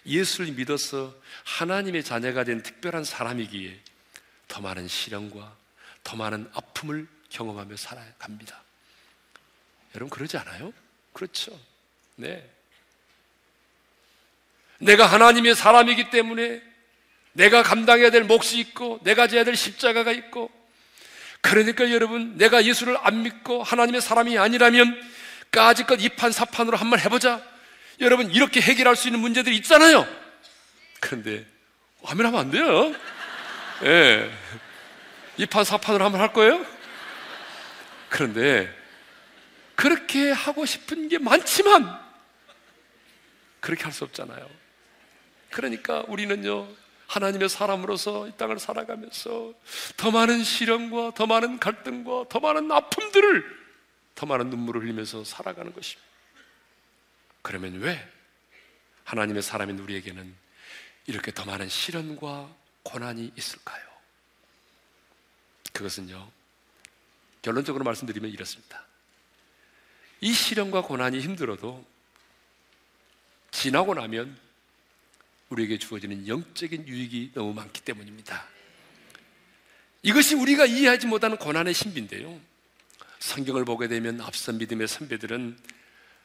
예수를 0.06 0.54
믿어서 0.54 1.16
하나님의 1.46 2.04
자녀가 2.04 2.44
된 2.44 2.62
특별한 2.62 3.04
사람이기에 3.04 3.80
더 4.48 4.62
많은 4.62 4.88
시련과 4.88 5.56
더 6.04 6.16
많은 6.16 6.50
아픔을 6.54 7.08
경험하며 7.30 7.78
살아갑니다. 7.78 8.62
여러분 9.96 10.10
그러지 10.10 10.38
않아요? 10.38 10.74
그렇죠. 11.14 11.58
네. 12.16 12.44
내가 14.80 15.06
하나님의 15.06 15.56
사람이기 15.56 16.10
때문에 16.10 16.62
내가 17.34 17.64
감당해야 17.64 18.12
될 18.12 18.24
몫이 18.24 18.60
있고 18.60 19.00
내가 19.04 19.28
져야 19.28 19.44
될 19.44 19.56
십자가가 19.56 20.12
있고 20.12 20.52
그러니까 21.42 21.92
여러분 21.92 22.38
내가 22.38 22.64
예수를 22.64 22.98
안 23.02 23.24
믿고 23.24 23.64
하나님의 23.64 24.02
사람이 24.02 24.38
아니라면 24.38 25.00
까짓것 25.52 26.02
이판사판으로 26.02 26.78
한번 26.78 27.00
해보자 27.00 27.42
여러분 28.02 28.32
이렇게 28.32 28.62
해결할 28.62 28.96
수 28.96 29.08
있는 29.08 29.20
문제들이 29.20 29.56
있잖아요 29.58 30.08
그런데 31.00 31.46
하면 32.04 32.26
하면 32.28 32.40
안 32.40 32.52
돼요 32.52 32.94
예. 33.84 33.88
네. 33.88 34.32
이판사판으로 35.38 36.06
한번 36.06 36.22
할 36.22 36.32
거예요? 36.32 36.64
그런데 38.10 38.83
그렇게 39.76 40.32
하고 40.32 40.66
싶은 40.66 41.10
게 41.10 41.18
많지만 41.18 42.02
그렇게 43.60 43.84
할 43.84 43.92
수 43.92 44.04
없잖아요 44.04 44.50
그러니까 45.50 46.04
우리는요 46.08 46.68
하나님의 47.08 47.48
사람으로서 47.50 48.28
이 48.28 48.32
땅을 48.38 48.60
살아가면서 48.60 49.54
더 49.98 50.12
많은 50.12 50.44
시련과 50.44 51.14
더 51.14 51.28
많은 51.28 51.60
갈등과 51.60 52.26
더 52.30 52.40
많은 52.40 52.72
아픔들을 52.72 53.64
더 54.16 54.26
많은 54.26 54.50
눈물을 54.50 54.82
흘리면서 54.82 55.24
살아가는 55.24 55.72
것입니다. 55.74 56.10
그러면 57.44 57.76
왜 57.82 58.08
하나님의 59.04 59.44
사람인 59.44 59.78
우리에게는 59.80 60.34
이렇게 61.06 61.32
더 61.32 61.46
많은 61.46 61.70
시련과 61.70 62.50
고난이 62.84 63.34
있을까요? 63.38 63.84
그것은요, 65.72 66.32
결론적으로 67.42 67.84
말씀드리면 67.84 68.32
이렇습니다. 68.32 68.86
이 70.24 70.32
시련과 70.32 70.84
고난이 70.84 71.20
힘들어도 71.20 71.86
지나고 73.52 73.94
나면 73.94 74.38
우리에게 75.50 75.78
주어지는 75.78 76.30
영적인 76.30 76.88
유익이 76.88 77.32
너무 77.34 77.54
많기 77.54 77.82
때문입니다. 77.82 78.46
이것이 80.02 80.36
우리가 80.36 80.66
이해하지 80.66 81.08
못하는 81.08 81.36
고난의 81.36 81.74
신비인데요. 81.74 82.40
성경을 83.20 83.66
보게 83.66 83.90
되면 83.90 84.22
앞선 84.22 84.60
믿음의 84.60 84.88
선배들은 84.88 85.58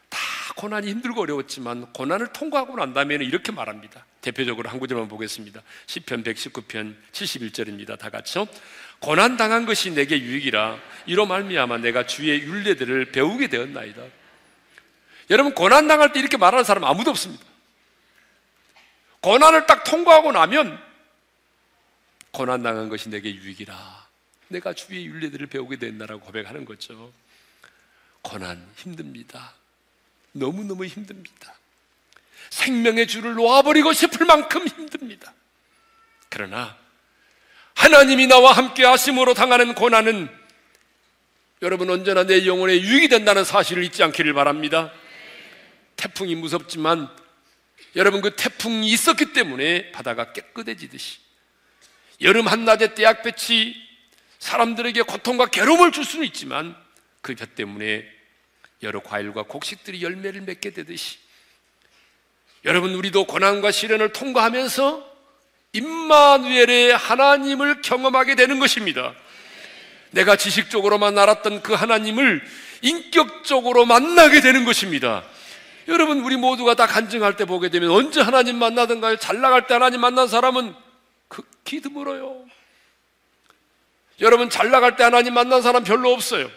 다 0.09 0.19
고난이 0.55 0.89
힘들고 0.89 1.23
어려웠지만 1.23 1.93
고난을 1.93 2.33
통과하고 2.33 2.77
난 2.77 2.95
다음에는 2.95 3.27
이렇게 3.27 3.51
말합니다. 3.51 4.07
대표적으로 4.29 4.69
한 4.69 4.79
구절만 4.79 5.09
보겠습니다. 5.09 5.63
10편 5.87 6.25
119편 6.25 6.95
71절입니다. 7.13 7.99
다 7.99 8.11
같이요. 8.11 8.47
고난 9.01 9.37
당한 9.37 9.65
것이 9.65 9.91
내게 9.91 10.21
유익이라 10.21 10.79
이로 11.07 11.27
말미암아 11.27 11.79
내가 11.79 12.07
주의 12.07 12.41
윤례들을 12.41 13.13
배우게 13.13 13.49
되었나이다. 13.49 14.03
여러분 15.31 15.55
고난 15.55 15.89
당할 15.89 16.13
때 16.13 16.21
이렇게 16.21 16.37
말하는 16.37 16.65
사람 16.65 16.85
아무도 16.85 17.11
없습니다. 17.11 17.45
고난을 19.21 19.67
딱 19.67 19.85
통과하고 19.85 20.33
나면 20.33 20.79
고난 22.31 22.63
당한 22.63 22.89
것이 22.89 23.09
내게 23.09 23.35
유익이라. 23.35 24.09
내가 24.49 24.73
주의 24.73 25.07
윤례들을 25.07 25.47
배우게 25.47 25.77
된다라고 25.77 26.21
고백하는 26.21 26.65
거죠. 26.65 27.13
고난 28.23 28.67
힘듭니다. 28.77 29.55
너무너무 30.33 30.85
힘듭니다. 30.87 31.58
생명의 32.51 33.07
줄을 33.07 33.35
놓아버리고 33.35 33.93
싶을 33.93 34.27
만큼 34.27 34.67
힘듭니다. 34.67 35.35
그러나 36.29 36.77
하나님이 37.75 38.27
나와 38.27 38.53
함께 38.53 38.85
하심으로 38.85 39.35
당하는 39.35 39.75
고난은 39.75 40.29
여러분 41.63 41.91
언제나 41.91 42.25
내 42.25 42.47
영혼에 42.47 42.81
유익이 42.81 43.09
된다는 43.09 43.45
사실을 43.45 43.85
잊지 43.85 44.03
않기를 44.03 44.33
바랍니다. 44.35 44.93
태풍이 45.97 46.35
무섭지만 46.35 47.09
여러분 47.97 48.21
그 48.21 48.37
태풍이 48.37 48.89
있었기 48.89 49.33
때문에 49.33 49.93
바다가 49.93 50.33
깨끗해지듯이 50.33 51.19
여름 52.21 52.47
한낮에 52.47 52.95
떼약볕이 52.95 53.75
사람들에게 54.39 55.03
고통과 55.03 55.47
괴로움을 55.47 55.93
줄 55.93 56.05
수는 56.05 56.27
있지만 56.27 56.77
그 57.21 57.35
볕 57.35 57.55
때문에 57.55 58.09
여러 58.83 59.03
과일과 59.03 59.43
곡식들이 59.43 60.03
열매를 60.03 60.43
맺게 60.43 60.71
되듯이 60.71 61.19
여러분 62.69 62.95
우리도 62.95 63.25
고난과 63.25 63.71
시련을 63.71 64.13
통과하면서 64.13 65.03
임마누엘의 65.73 66.95
하나님을 66.95 67.81
경험하게 67.81 68.35
되는 68.35 68.59
것입니다. 68.59 69.15
내가 70.11 70.37
지식적으로만 70.37 71.17
알았던 71.17 71.63
그 71.63 71.73
하나님을 71.73 72.43
인격적으로 72.83 73.87
만나게 73.87 74.43
되는 74.43 74.67
것입니다. 74.67 75.25
여러분 75.89 76.21
우리 76.21 76.37
모두가 76.37 76.75
다 76.75 76.87
간증할 76.87 77.37
때 77.37 77.47
보게 77.47 77.71
되면 77.71 77.91
언제 77.91 78.21
하나님 78.21 78.59
만나든가요? 78.59 79.17
잘 79.17 79.41
나갈 79.41 79.67
때 79.67 79.73
하나님 79.73 80.03
만난 80.03 80.29
사람은 80.29 80.75
극히 81.29 81.81
그 81.81 81.89
드물어요. 81.89 82.45
여러분 84.21 84.51
잘 84.51 84.71
나갈 84.71 84.95
때 84.97 85.05
하나님 85.05 85.33
만난 85.33 85.63
사람 85.63 85.85
별로 85.85 86.13
없어요. 86.13 86.51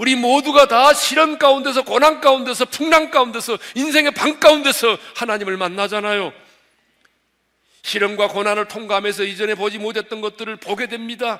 우리 0.00 0.16
모두가 0.16 0.66
다 0.66 0.94
시련 0.94 1.38
가운데서 1.38 1.82
고난 1.82 2.22
가운데서 2.22 2.64
풍랑 2.64 3.10
가운데서 3.10 3.58
인생의 3.74 4.12
방 4.12 4.40
가운데서 4.40 4.96
하나님을 5.14 5.58
만나잖아요. 5.58 6.32
시련과 7.82 8.28
고난을 8.28 8.68
통과하면서 8.68 9.24
이전에 9.24 9.54
보지 9.56 9.76
못했던 9.76 10.22
것들을 10.22 10.56
보게 10.56 10.86
됩니다. 10.86 11.38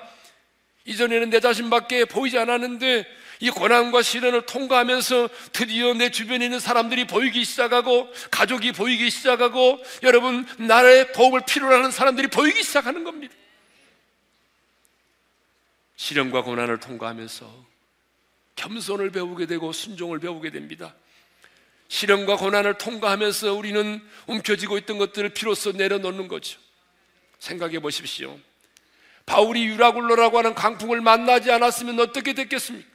이전에는 0.84 1.30
내 1.30 1.40
자신밖에 1.40 2.04
보이지 2.04 2.38
않았는데 2.38 3.06
이 3.40 3.48
고난과 3.48 4.02
시련을 4.02 4.44
통과하면서 4.44 5.30
드디어 5.54 5.94
내 5.94 6.11
주변에 6.11 6.44
있는 6.44 6.61
사람들이 6.61 7.06
보이기 7.06 7.46
시작하고 7.46 8.12
가족이 8.30 8.72
보이기 8.72 9.08
시작하고 9.08 9.82
여러분 10.02 10.46
나의 10.58 11.12
도움을 11.12 11.44
필요로 11.48 11.76
하는 11.76 11.90
사람들이 11.90 12.26
보이기 12.26 12.62
시작하는 12.62 13.04
겁니다. 13.04 13.34
시련과 15.96 16.42
고난을 16.42 16.78
통과하면서 16.80 17.69
겸손을 18.61 19.11
배우게 19.11 19.46
되고 19.46 19.72
순종을 19.72 20.18
배우게 20.18 20.50
됩니다. 20.50 20.94
시련과 21.88 22.36
고난을 22.36 22.78
통과하면서 22.78 23.54
우리는 23.54 24.02
움켜쥐고 24.26 24.76
있던 24.78 24.98
것들을 24.98 25.30
비로소 25.30 25.72
내려놓는 25.72 26.28
거죠. 26.28 26.61
생각해 27.38 27.80
보십시오. 27.80 28.38
바울이 29.24 29.64
유라굴로라고 29.64 30.38
하는 30.38 30.54
강풍을 30.54 31.00
만나지 31.00 31.50
않았으면 31.50 31.98
어떻게 32.00 32.34
됐겠습니까? 32.34 32.88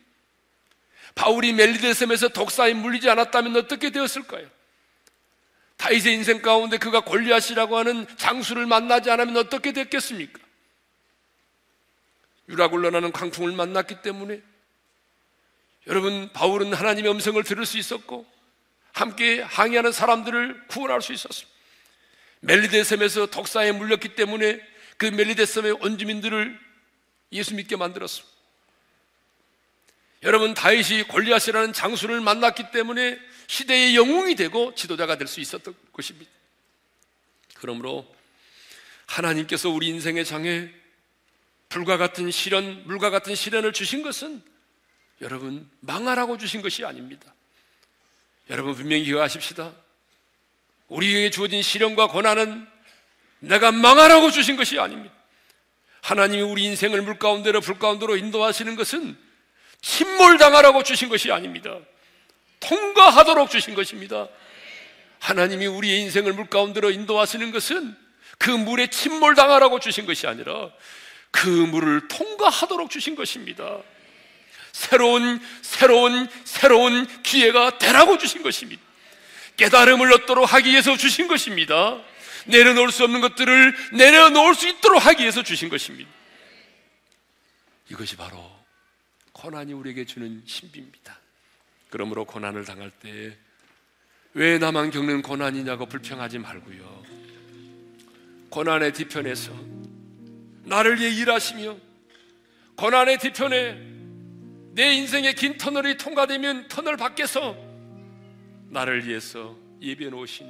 바울이 1.15 1.53
멜리데 1.53 1.93
섬에서 1.93 2.29
독사에 2.29 2.73
물리지 2.73 3.09
않았다면 3.09 3.55
어떻게 3.55 3.89
되었을까요? 3.89 4.47
다윗의 5.77 6.13
인생 6.13 6.41
가운데 6.41 6.77
그가 6.77 7.01
골리앗이라고 7.01 7.77
하는 7.77 8.05
장수를 8.17 8.65
만나지 8.65 9.09
않으면 9.09 9.37
어떻게 9.37 9.71
됐겠습니까? 9.71 10.39
유라굴로라는 12.49 13.11
강풍을 13.11 13.53
만났기 13.53 14.01
때문에 14.03 14.41
여러분 15.87 16.29
바울은 16.33 16.73
하나님의 16.73 17.11
음성을 17.11 17.41
들을 17.43 17.65
수 17.65 17.77
있었고 17.77 18.25
함께 18.91 19.41
항의하는 19.41 19.91
사람들을 19.91 20.67
구원할 20.67 21.01
수 21.01 21.13
있었습니다. 21.13 21.53
멜리데섬에서 22.41 23.27
독사에 23.27 23.71
물렸기 23.71 24.15
때문에 24.15 24.61
그 24.97 25.05
멜리데섬의 25.05 25.73
원주민들을 25.81 26.59
예수 27.33 27.55
믿게 27.55 27.75
만들었습니다. 27.75 28.33
여러분 30.23 30.53
다윗이 30.53 31.03
골리앗이라는 31.03 31.73
장수를 31.73 32.21
만났기 32.21 32.71
때문에 32.71 33.19
시대의 33.47 33.95
영웅이 33.95 34.35
되고 34.35 34.73
지도자가 34.73 35.17
될 35.17 35.27
수 35.27 35.39
있었던 35.39 35.75
것입니다. 35.91 36.31
그러므로 37.55 38.07
하나님께서 39.05 39.69
우리 39.69 39.87
인생의 39.87 40.25
장에 40.25 40.69
불과 41.69 41.97
같은 41.97 42.31
시련, 42.31 42.83
물과 42.87 43.09
같은 43.09 43.35
시련을 43.35 43.73
주신 43.73 44.01
것은 44.01 44.41
여러분 45.25 45.67
망하라고 45.79 46.37
주신 46.37 46.61
것이 46.61 46.85
아닙니다. 46.85 47.33
여러분 48.51 48.75
분명히 48.75 49.05
기억하십시다. 49.05 49.73
우리에게 50.87 51.31
주어진 51.31 51.63
시련과 51.63 52.09
고난은 52.09 52.67
내가 53.39 53.71
망하라고 53.71 54.29
주신 54.29 54.55
것이 54.55 54.79
아닙니다. 54.79 55.13
하나님이 56.03 56.43
우리 56.43 56.65
인생을 56.65 57.01
물 57.01 57.17
가운데로 57.17 57.59
불 57.61 57.79
가운데로 57.79 58.17
인도하시는 58.17 58.75
것은 58.75 59.17
침몰당하라고 59.81 60.83
주신 60.83 61.09
것이 61.09 61.31
아닙니다. 61.31 61.75
통과하도록 62.59 63.49
주신 63.49 63.73
것입니다. 63.73 64.27
하나님이 65.19 65.65
우리의 65.65 66.01
인생을 66.01 66.33
물 66.33 66.47
가운데로 66.51 66.91
인도하시는 66.91 67.51
것은 67.51 67.95
그 68.37 68.51
물에 68.51 68.91
침몰당하라고 68.91 69.79
주신 69.79 70.05
것이 70.05 70.27
아니라 70.27 70.69
그 71.31 71.49
물을 71.49 72.07
통과하도록 72.09 72.91
주신 72.91 73.15
것입니다. 73.15 73.81
새로운, 74.75 75.39
새로운, 75.61 76.27
새로운 76.43 77.07
기회가 77.23 77.77
되라고 77.77 78.17
주신 78.17 78.43
것입니다. 78.43 78.81
깨달음을 79.55 80.11
얻도록 80.13 80.51
하기 80.53 80.69
위해서 80.69 80.97
주신 80.97 81.27
것입니다. 81.27 82.01
내려놓을 82.47 82.91
수 82.91 83.05
없는 83.05 83.21
것들을 83.21 83.75
내려놓을 83.93 84.53
수 84.53 84.67
있도록 84.67 85.05
하기 85.05 85.21
위해서 85.21 85.43
주신 85.43 85.69
것입니다. 85.69 86.09
이것이 87.89 88.17
바로 88.17 88.51
고난이 89.31 89.73
우리에게 89.73 90.05
주는 90.05 90.43
신비입니다. 90.45 91.19
그러므로 91.89 92.25
고난을 92.25 92.65
당할 92.65 92.91
때 92.91 93.37
왜 94.37 94.57
나만 94.57 94.91
겪는 94.91 95.21
고난이냐고 95.21 95.85
불평하지 95.85 96.39
말고요. 96.39 97.03
고난의 98.49 98.91
뒤편에서 98.91 99.53
나를 100.65 100.99
위해 100.99 101.09
일하시며 101.09 101.77
고난의 102.75 103.19
뒤편에 103.19 103.94
내 104.75 104.93
인생의 104.93 105.33
긴 105.35 105.57
터널이 105.57 105.95
통과되면 105.95 106.67
터널 106.67 106.97
밖에서 106.97 107.55
나를 108.67 109.07
위해서 109.07 109.55
예비해 109.81 110.09
놓으신 110.09 110.45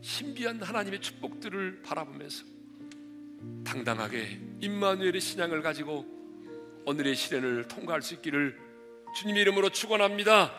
신비한 0.00 0.62
하나님의 0.62 1.00
축복들을 1.00 1.82
바라보면서 1.82 2.44
당당하게 3.64 4.38
임마누엘의 4.60 5.20
신앙을 5.20 5.62
가지고 5.62 6.06
오늘의 6.86 7.16
시련을 7.16 7.66
통과할 7.66 8.02
수 8.02 8.14
있기를 8.14 8.56
주님의 9.16 9.42
이름으로 9.42 9.70
축원합니다. 9.70 10.52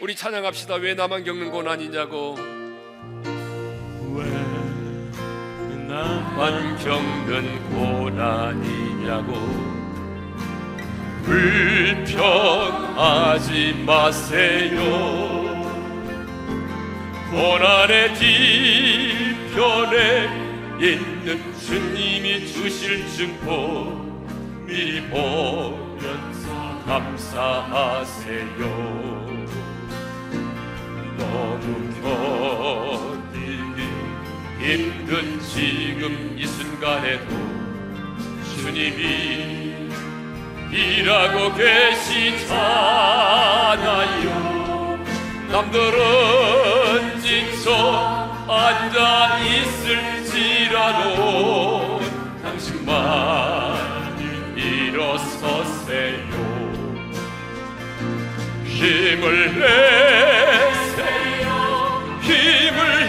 우리 0.00 0.16
찬양합시다. 0.16 0.74
왜 0.76 0.94
나만 0.94 1.22
겪는 1.22 1.52
고난이냐고. 1.52 2.34
왜 4.16 4.24
나만 5.86 6.76
겪는 6.78 7.70
고난이냐고. 7.70 9.69
불평하지 12.50 13.84
마세요. 13.86 14.80
고난의 17.30 18.14
뒤편에 18.14 19.96
있는 20.80 21.54
주님이 21.56 22.48
주실 22.48 23.06
증거 23.06 23.96
미리 24.66 25.02
보면서 25.02 26.82
감사하세요. 26.84 28.58
너무 31.16 31.64
견디기 33.30 33.78
힘든 34.58 35.40
지금 35.40 36.34
이 36.36 36.44
순간에도 36.44 37.30
주님이 38.56 39.69
일하고 40.72 41.52
계시잖아요. 41.54 42.60
남들은 45.50 47.20
지쳐 47.20 48.30
앉아 48.48 49.38
있을지라도 50.20 51.00
당신만 52.42 54.16
일어서세요. 54.56 56.30
힘을 58.64 59.58
내세요. 59.58 60.90
힘을 62.22 63.00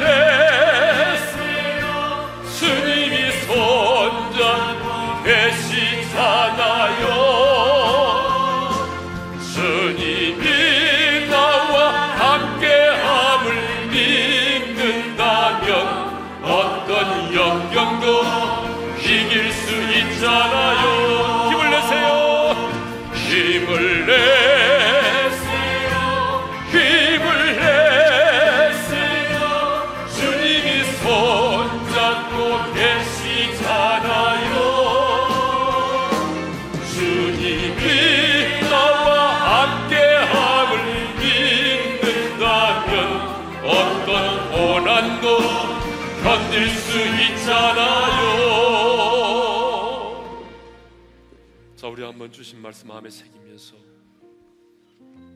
말씀 52.81 52.87
마음에 52.87 53.09
새기면서 53.09 53.75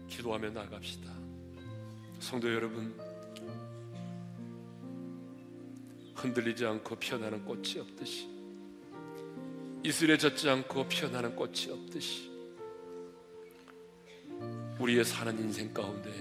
기도하며 0.07 0.51
나갑시다. 0.51 1.11
성도 2.19 2.51
여러분, 2.51 2.95
흔들리지 6.15 6.65
않고 6.65 6.95
피어나는 6.95 7.45
꽃이 7.45 7.79
없듯이 7.79 8.27
이슬에 9.83 10.17
젖지 10.17 10.49
않고 10.49 10.87
피어나는 10.87 11.35
꽃이 11.35 11.69
없듯이 11.69 12.31
우리의 14.79 15.03
사는 15.03 15.37
인생 15.39 15.73
가운데 15.73 16.11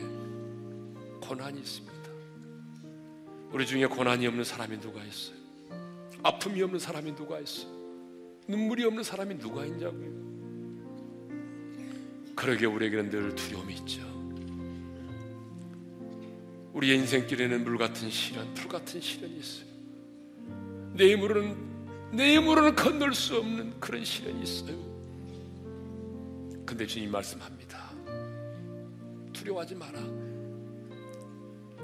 고난이 1.27 1.61
있습니다. 1.61 2.11
우리 3.51 3.66
중에 3.66 3.87
고난이 3.87 4.27
없는 4.27 4.45
사람이 4.45 4.81
누가 4.81 5.03
있어요? 5.03 5.37
아픔이 6.22 6.62
없는 6.62 6.79
사람이 6.79 7.14
누가 7.14 7.41
있어요? 7.41 7.72
눈물이 8.49 8.85
없는 8.85 9.03
사람이 9.03 9.39
누가 9.39 9.64
있냐고요? 9.64 10.34
그러게 12.35 12.66
우리에게는 12.66 13.11
늘 13.11 13.35
두려움이 13.35 13.74
있죠. 13.74 14.03
우리의 16.72 16.99
인생길에는 16.99 17.64
물 17.64 17.78
같은 17.78 18.11
시련, 18.11 18.53
풀 18.55 18.68
같은 18.68 19.01
시련이 19.01 19.39
있어요. 19.39 19.66
내 20.95 21.12
힘으로는 21.12 21.74
내 22.12 22.37
힘으로는 22.37 22.74
건널 22.74 23.14
수 23.14 23.37
없는 23.37 23.78
그런 23.80 24.05
시련이 24.05 24.43
있어요. 24.43 24.76
근데 26.66 26.87
주님 26.87 27.11
말씀합니다. 27.11 27.91
두려워하지 29.32 29.74
마라. 29.76 30.01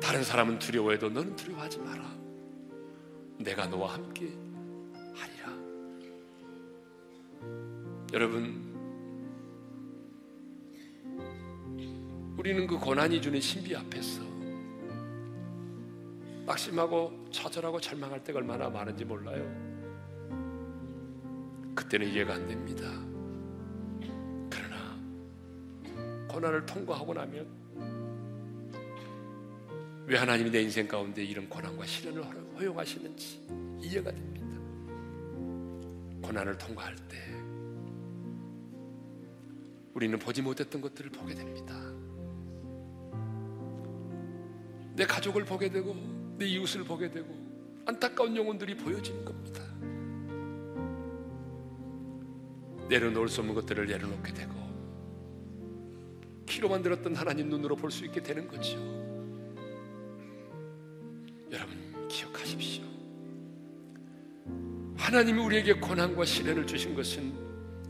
다른 0.01 0.25
사람은 0.25 0.59
두려워해도 0.59 1.11
너는 1.11 1.37
두려워하지 1.37 1.79
마라. 1.79 2.17
내가 3.39 3.67
너와 3.67 3.95
함께 3.95 4.29
하리라. 5.15 5.53
여러분, 8.13 8.70
우리는 12.41 12.67
그 12.67 12.79
고난이 12.79 13.21
주는 13.21 13.39
신비 13.39 13.77
앞에서 13.77 14.23
낙심하고 16.47 17.29
좌절하고 17.31 17.79
절망할 17.79 18.25
때가 18.25 18.39
얼마나 18.39 18.71
많은지 18.71 19.05
몰라요. 19.05 19.45
그때는 21.75 22.09
이해가 22.09 22.33
안 22.33 22.49
됩니다. 22.49 22.89
그러나 24.49 24.99
고난을 26.29 26.65
통과하고 26.65 27.13
나면 27.13 27.47
왜 30.07 30.17
하나님이 30.17 30.51
내 30.51 30.63
인생 30.63 30.89
가운데 30.89 31.23
이런 31.23 31.47
고난과 31.47 31.85
시련을 31.85 32.25
허용하시는지 32.57 33.49
이해가 33.83 34.11
됩니다. 34.13 34.57
고난을 36.23 36.57
통과할 36.57 36.97
때 37.07 37.19
우리는 39.93 40.19
보지 40.19 40.41
못했던 40.41 40.81
것들을 40.81 41.11
보게 41.11 41.35
됩니다. 41.35 42.00
내 44.95 45.05
가족을 45.07 45.45
보게 45.45 45.71
되고 45.71 45.95
내 46.37 46.47
이웃을 46.47 46.85
보게 46.85 47.11
되고 47.11 47.29
안타까운 47.87 48.37
영혼들이 48.37 48.77
보여지는 48.77 49.25
겁니다. 49.25 49.63
내려놓을 52.89 53.29
수 53.29 53.41
없는 53.41 53.55
것들을 53.55 53.87
내려놓게 53.87 54.33
되고 54.33 54.53
키로 56.47 56.69
만들었던 56.69 57.15
하나님 57.15 57.49
눈으로 57.49 57.77
볼 57.77 57.91
수 57.91 58.05
있게 58.05 58.23
되는 58.23 58.47
거죠. 58.49 58.77
여러분 61.53 62.09
기억하십시오. 62.09 62.85
하나님이 64.97 65.41
우리에게 65.41 65.75
고난과 65.75 66.25
시련을 66.25 66.67
주신 66.67 66.95
것은 66.95 67.33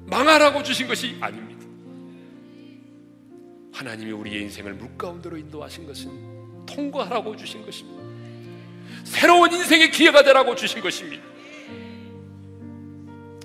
망하라고 0.07 0.63
주신 0.63 0.87
것이 0.87 1.17
아닙니다. 1.21 1.67
하나님이 3.73 4.13
우리의 4.13 4.43
인생을 4.43 4.75
물 4.75 4.97
가운데로 4.97 5.37
인도하신 5.39 5.87
것은 5.87 6.40
통과하라고 6.75 7.37
주신 7.37 7.65
것입니다. 7.65 8.01
새로운 9.05 9.53
인생의 9.53 9.91
기회가 9.91 10.23
되라고 10.23 10.55
주신 10.55 10.81
것입니다. 10.81 11.23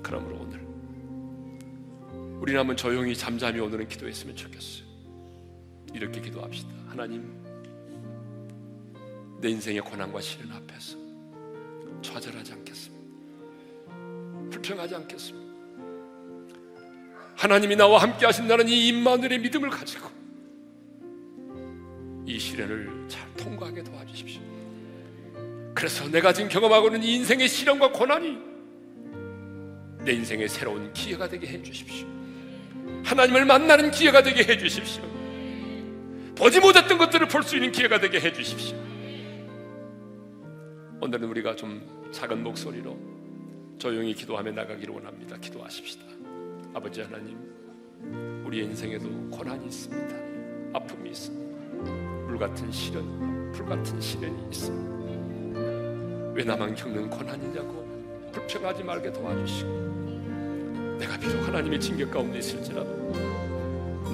그러므로 0.02 0.38
오늘 0.42 0.60
우리는 2.40 2.60
한번 2.60 2.78
조용히 2.78 3.16
잠잠히 3.16 3.60
오늘은 3.60 3.88
기도했으면 3.88 4.36
좋겠어요. 4.36 4.86
이렇게 5.94 6.22
기도합시다. 6.22 6.70
하나님, 6.88 7.34
내 9.40 9.50
인생의 9.50 9.82
고난과 9.82 10.22
시련 10.22 10.52
앞에서 10.52 10.98
좌절하지 12.02 12.54
않겠습니다. 12.54 13.06
불평하지 14.52 14.96
않겠습니다. 14.96 15.46
하나님이 17.36 17.76
나와 17.76 18.02
함께 18.02 18.26
하신다는 18.26 18.70
이 18.70 18.88
임마누엘의 18.88 19.40
믿음을 19.40 19.70
가지고 19.70 20.10
이 22.26 22.40
시련을 22.40 22.86
잘 22.88 22.95
통과하게 23.46 23.84
도와주십시오. 23.84 24.42
그래서 25.76 26.08
내가 26.10 26.34
지금 26.34 26.50
경험하고 26.50 26.96
이 26.98 27.16
인생의 27.16 27.48
시련과 27.48 27.92
고난이 27.92 28.38
내 30.04 30.14
인생의 30.14 30.50
새로운 30.50 30.92
기회가 30.94 31.28
되게 31.28 31.48
해 31.48 31.62
주십시오. 31.62 32.08
하나님을 33.04 33.46
만나는 33.46 33.92
기회가 33.92 34.24
되게 34.24 34.44
해 34.44 34.58
주십시오. 34.58 35.04
보지 36.36 36.60
못했던 36.60 36.98
것들을 36.98 37.28
볼 37.28 37.44
수 37.44 37.56
있는 37.56 37.72
기회가 37.72 38.00
되게 38.00 38.20
해 38.20 38.34
주십시오. 38.34 38.78
오늘은 41.02 41.28
우리가 41.30 41.56
좀 41.56 42.10
작은 42.12 42.44
목소리로 42.44 42.98
조용히 43.78 44.14
기도하며 44.14 44.52
나가기를 44.52 44.94
원합니다. 44.94 45.38
기도하십시다. 45.38 46.04
아버지 46.74 47.02
하나님, 47.02 47.38
우리의 48.46 48.66
인생에도 48.66 49.08
고난이 49.30 49.66
있습니다. 49.68 50.16
아픔이 50.78 51.12
있습니다. 51.12 51.92
물 52.28 52.38
같은 52.40 52.72
시련, 52.72 53.06
불 53.56 53.66
같은 53.66 54.00
시련이 54.02 54.36
있습니다. 54.52 54.96
왜 56.34 56.44
나만 56.44 56.76
겪는 56.76 57.10
고난이냐고 57.10 57.86
불평하지 58.34 58.84
말게 58.84 59.14
도와주시고 59.14 60.98
내가 61.00 61.18
비록 61.18 61.48
하나님의 61.48 61.80
징계 61.80 62.06
가운데 62.06 62.40
있을지라도 62.40 63.14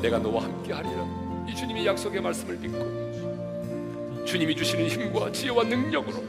내가 0.02 0.20
너와 0.20 0.44
함께 0.44 0.74
하리라. 0.74 1.46
이 1.50 1.56
주님의 1.56 1.86
약속의 1.88 2.22
말씀을 2.22 2.58
믿고 2.58 4.26
주님이 4.26 4.56
주시는 4.56 4.88
힘과 4.88 5.32
지혜와 5.32 5.64
능력으로 5.64 6.24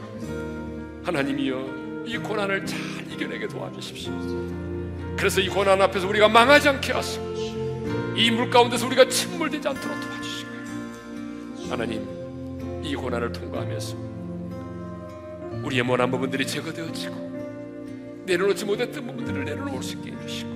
하나님이여 1.03 2.05
이 2.05 2.17
고난을 2.17 2.65
잘 2.65 2.79
이겨내게 3.11 3.47
도와주십시오. 3.47 4.11
그래서 5.15 5.39
이 5.39 5.47
고난 5.49 5.79
앞에서 5.81 6.07
우리가 6.07 6.27
망하지 6.27 6.69
않게 6.69 6.93
하시고 6.93 7.33
이 8.15 8.31
물 8.31 8.49
가운데서 8.49 8.87
우리가 8.87 9.07
침몰되지 9.07 9.67
않도록 9.67 9.99
도와주시고 10.01 10.49
하나님 11.69 12.22
이 12.83 12.95
고난을 12.95 13.31
통과하면서 13.31 13.95
우리의 15.63 15.83
모난 15.83 16.11
부분들이 16.11 16.45
제거되어지고 16.45 18.23
내려놓지 18.25 18.65
못했던 18.65 19.05
부분들을 19.07 19.45
내려놓을 19.45 19.81
수 19.81 19.95
있게 19.95 20.11
해주시고 20.11 20.53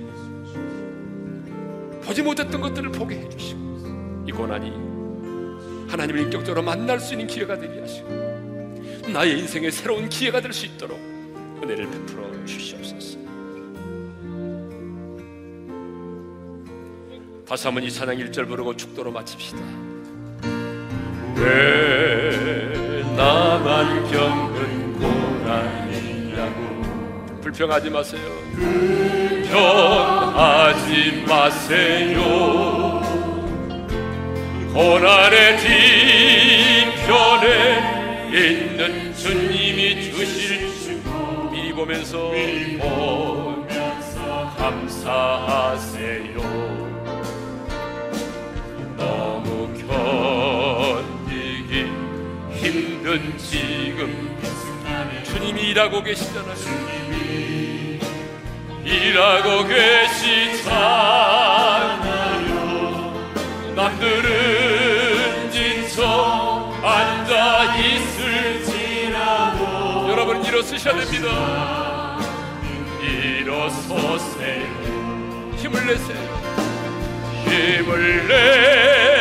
보지 2.04 2.22
못했던 2.22 2.60
것들을 2.60 2.92
보게 2.92 3.16
해주시고 3.16 4.24
이 4.26 4.32
고난이 4.32 4.88
하나님을 5.90 6.20
인격적으로 6.22 6.62
만날 6.62 7.00
수 7.00 7.14
있는 7.14 7.26
기회가 7.26 7.58
되게 7.58 7.80
하시고 7.80 8.08
나의 9.12 9.38
인생의 9.38 9.72
새로운 9.72 10.08
기회가 10.08 10.40
될 10.40 10.52
수 10.52 10.66
있도록 10.66 10.98
은혜를 11.62 11.90
베풀어 11.90 12.44
주시옵소서. 12.44 13.18
다시 17.46 17.66
한번 17.66 17.82
이 17.82 17.90
찬양 17.90 18.16
1절 18.16 18.46
부르고 18.46 18.76
축도로 18.76 19.10
마칩시다. 19.10 19.58
왜 21.36 21.97
나만 23.68 24.10
겪는 24.10 24.98
고난이냐고. 24.98 26.58
불평하지 27.42 27.90
마세요. 27.90 28.22
불평하지 28.54 30.06
마세요. 31.28 33.02
고난의 34.72 35.58
뒤편에 36.88 37.46
있는 38.32 39.14
주님이 39.14 40.12
주실 40.12 40.72
주 40.80 40.98
미리 41.50 41.70
보면서 41.74 42.30
미리 42.30 42.78
보면서 42.78 44.50
감사하세요. 44.56 46.38
너무 48.96 49.68
견디기 49.74 50.57
힘든 53.08 53.38
지금 53.38 54.36
주님이 55.24 55.70
일하고 55.70 56.02
계시잖아요. 56.02 56.54
주님이 56.54 57.98
일하고 58.84 59.66
계시잖아요. 59.66 60.68
남들은 63.74 65.50
지쳐 65.50 66.74
앉아 66.82 67.76
있을지라도 67.78 69.62
여러분 70.10 70.44
일어서셔야 70.44 70.96
됩니다. 70.96 72.18
일어서세요. 73.00 74.66
힘을 75.56 75.86
내세요. 75.86 76.20
힘을 77.46 78.28
내 78.28 79.17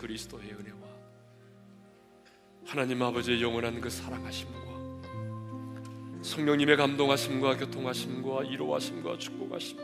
그리스도의 0.00 0.52
은혜와 0.52 0.78
하나님 2.64 3.02
아버지의 3.02 3.42
영원한 3.42 3.80
그 3.80 3.90
사랑하심과 3.90 4.60
성령님의 6.22 6.76
감동하심과 6.76 7.58
교통하심과 7.58 8.44
이로하심과 8.44 9.18
축복하심 9.18 9.78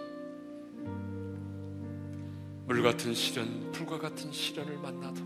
물 2.66 2.82
같은 2.82 3.14
시련, 3.14 3.70
불과 3.72 3.98
같은 3.98 4.32
시련을 4.32 4.78
만나도 4.78 5.20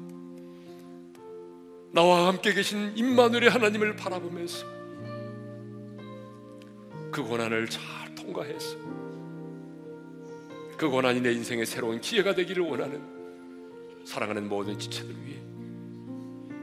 나와 1.92 2.28
함께 2.28 2.52
계신 2.52 2.92
임마누엘의 2.96 3.50
하나님을 3.50 3.96
바라보면서 3.96 4.66
그 7.12 7.22
고난을 7.22 7.68
잘 7.68 8.14
통과해서 8.14 8.76
그 10.76 10.88
고난이 10.88 11.20
내 11.20 11.32
인생의 11.32 11.66
새로운 11.66 12.00
기회가 12.00 12.34
되기를 12.34 12.62
원하는 12.64 13.19
사랑하는 14.04 14.48
모든 14.48 14.78
지체들 14.78 15.14
위해 15.24 15.38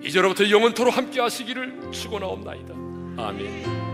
이제로부터 0.04 0.50
영원토로 0.50 0.92
함께 0.92 1.20
하시기를 1.20 1.92
축원하옵나이다. 1.92 2.74
아멘. 3.18 3.87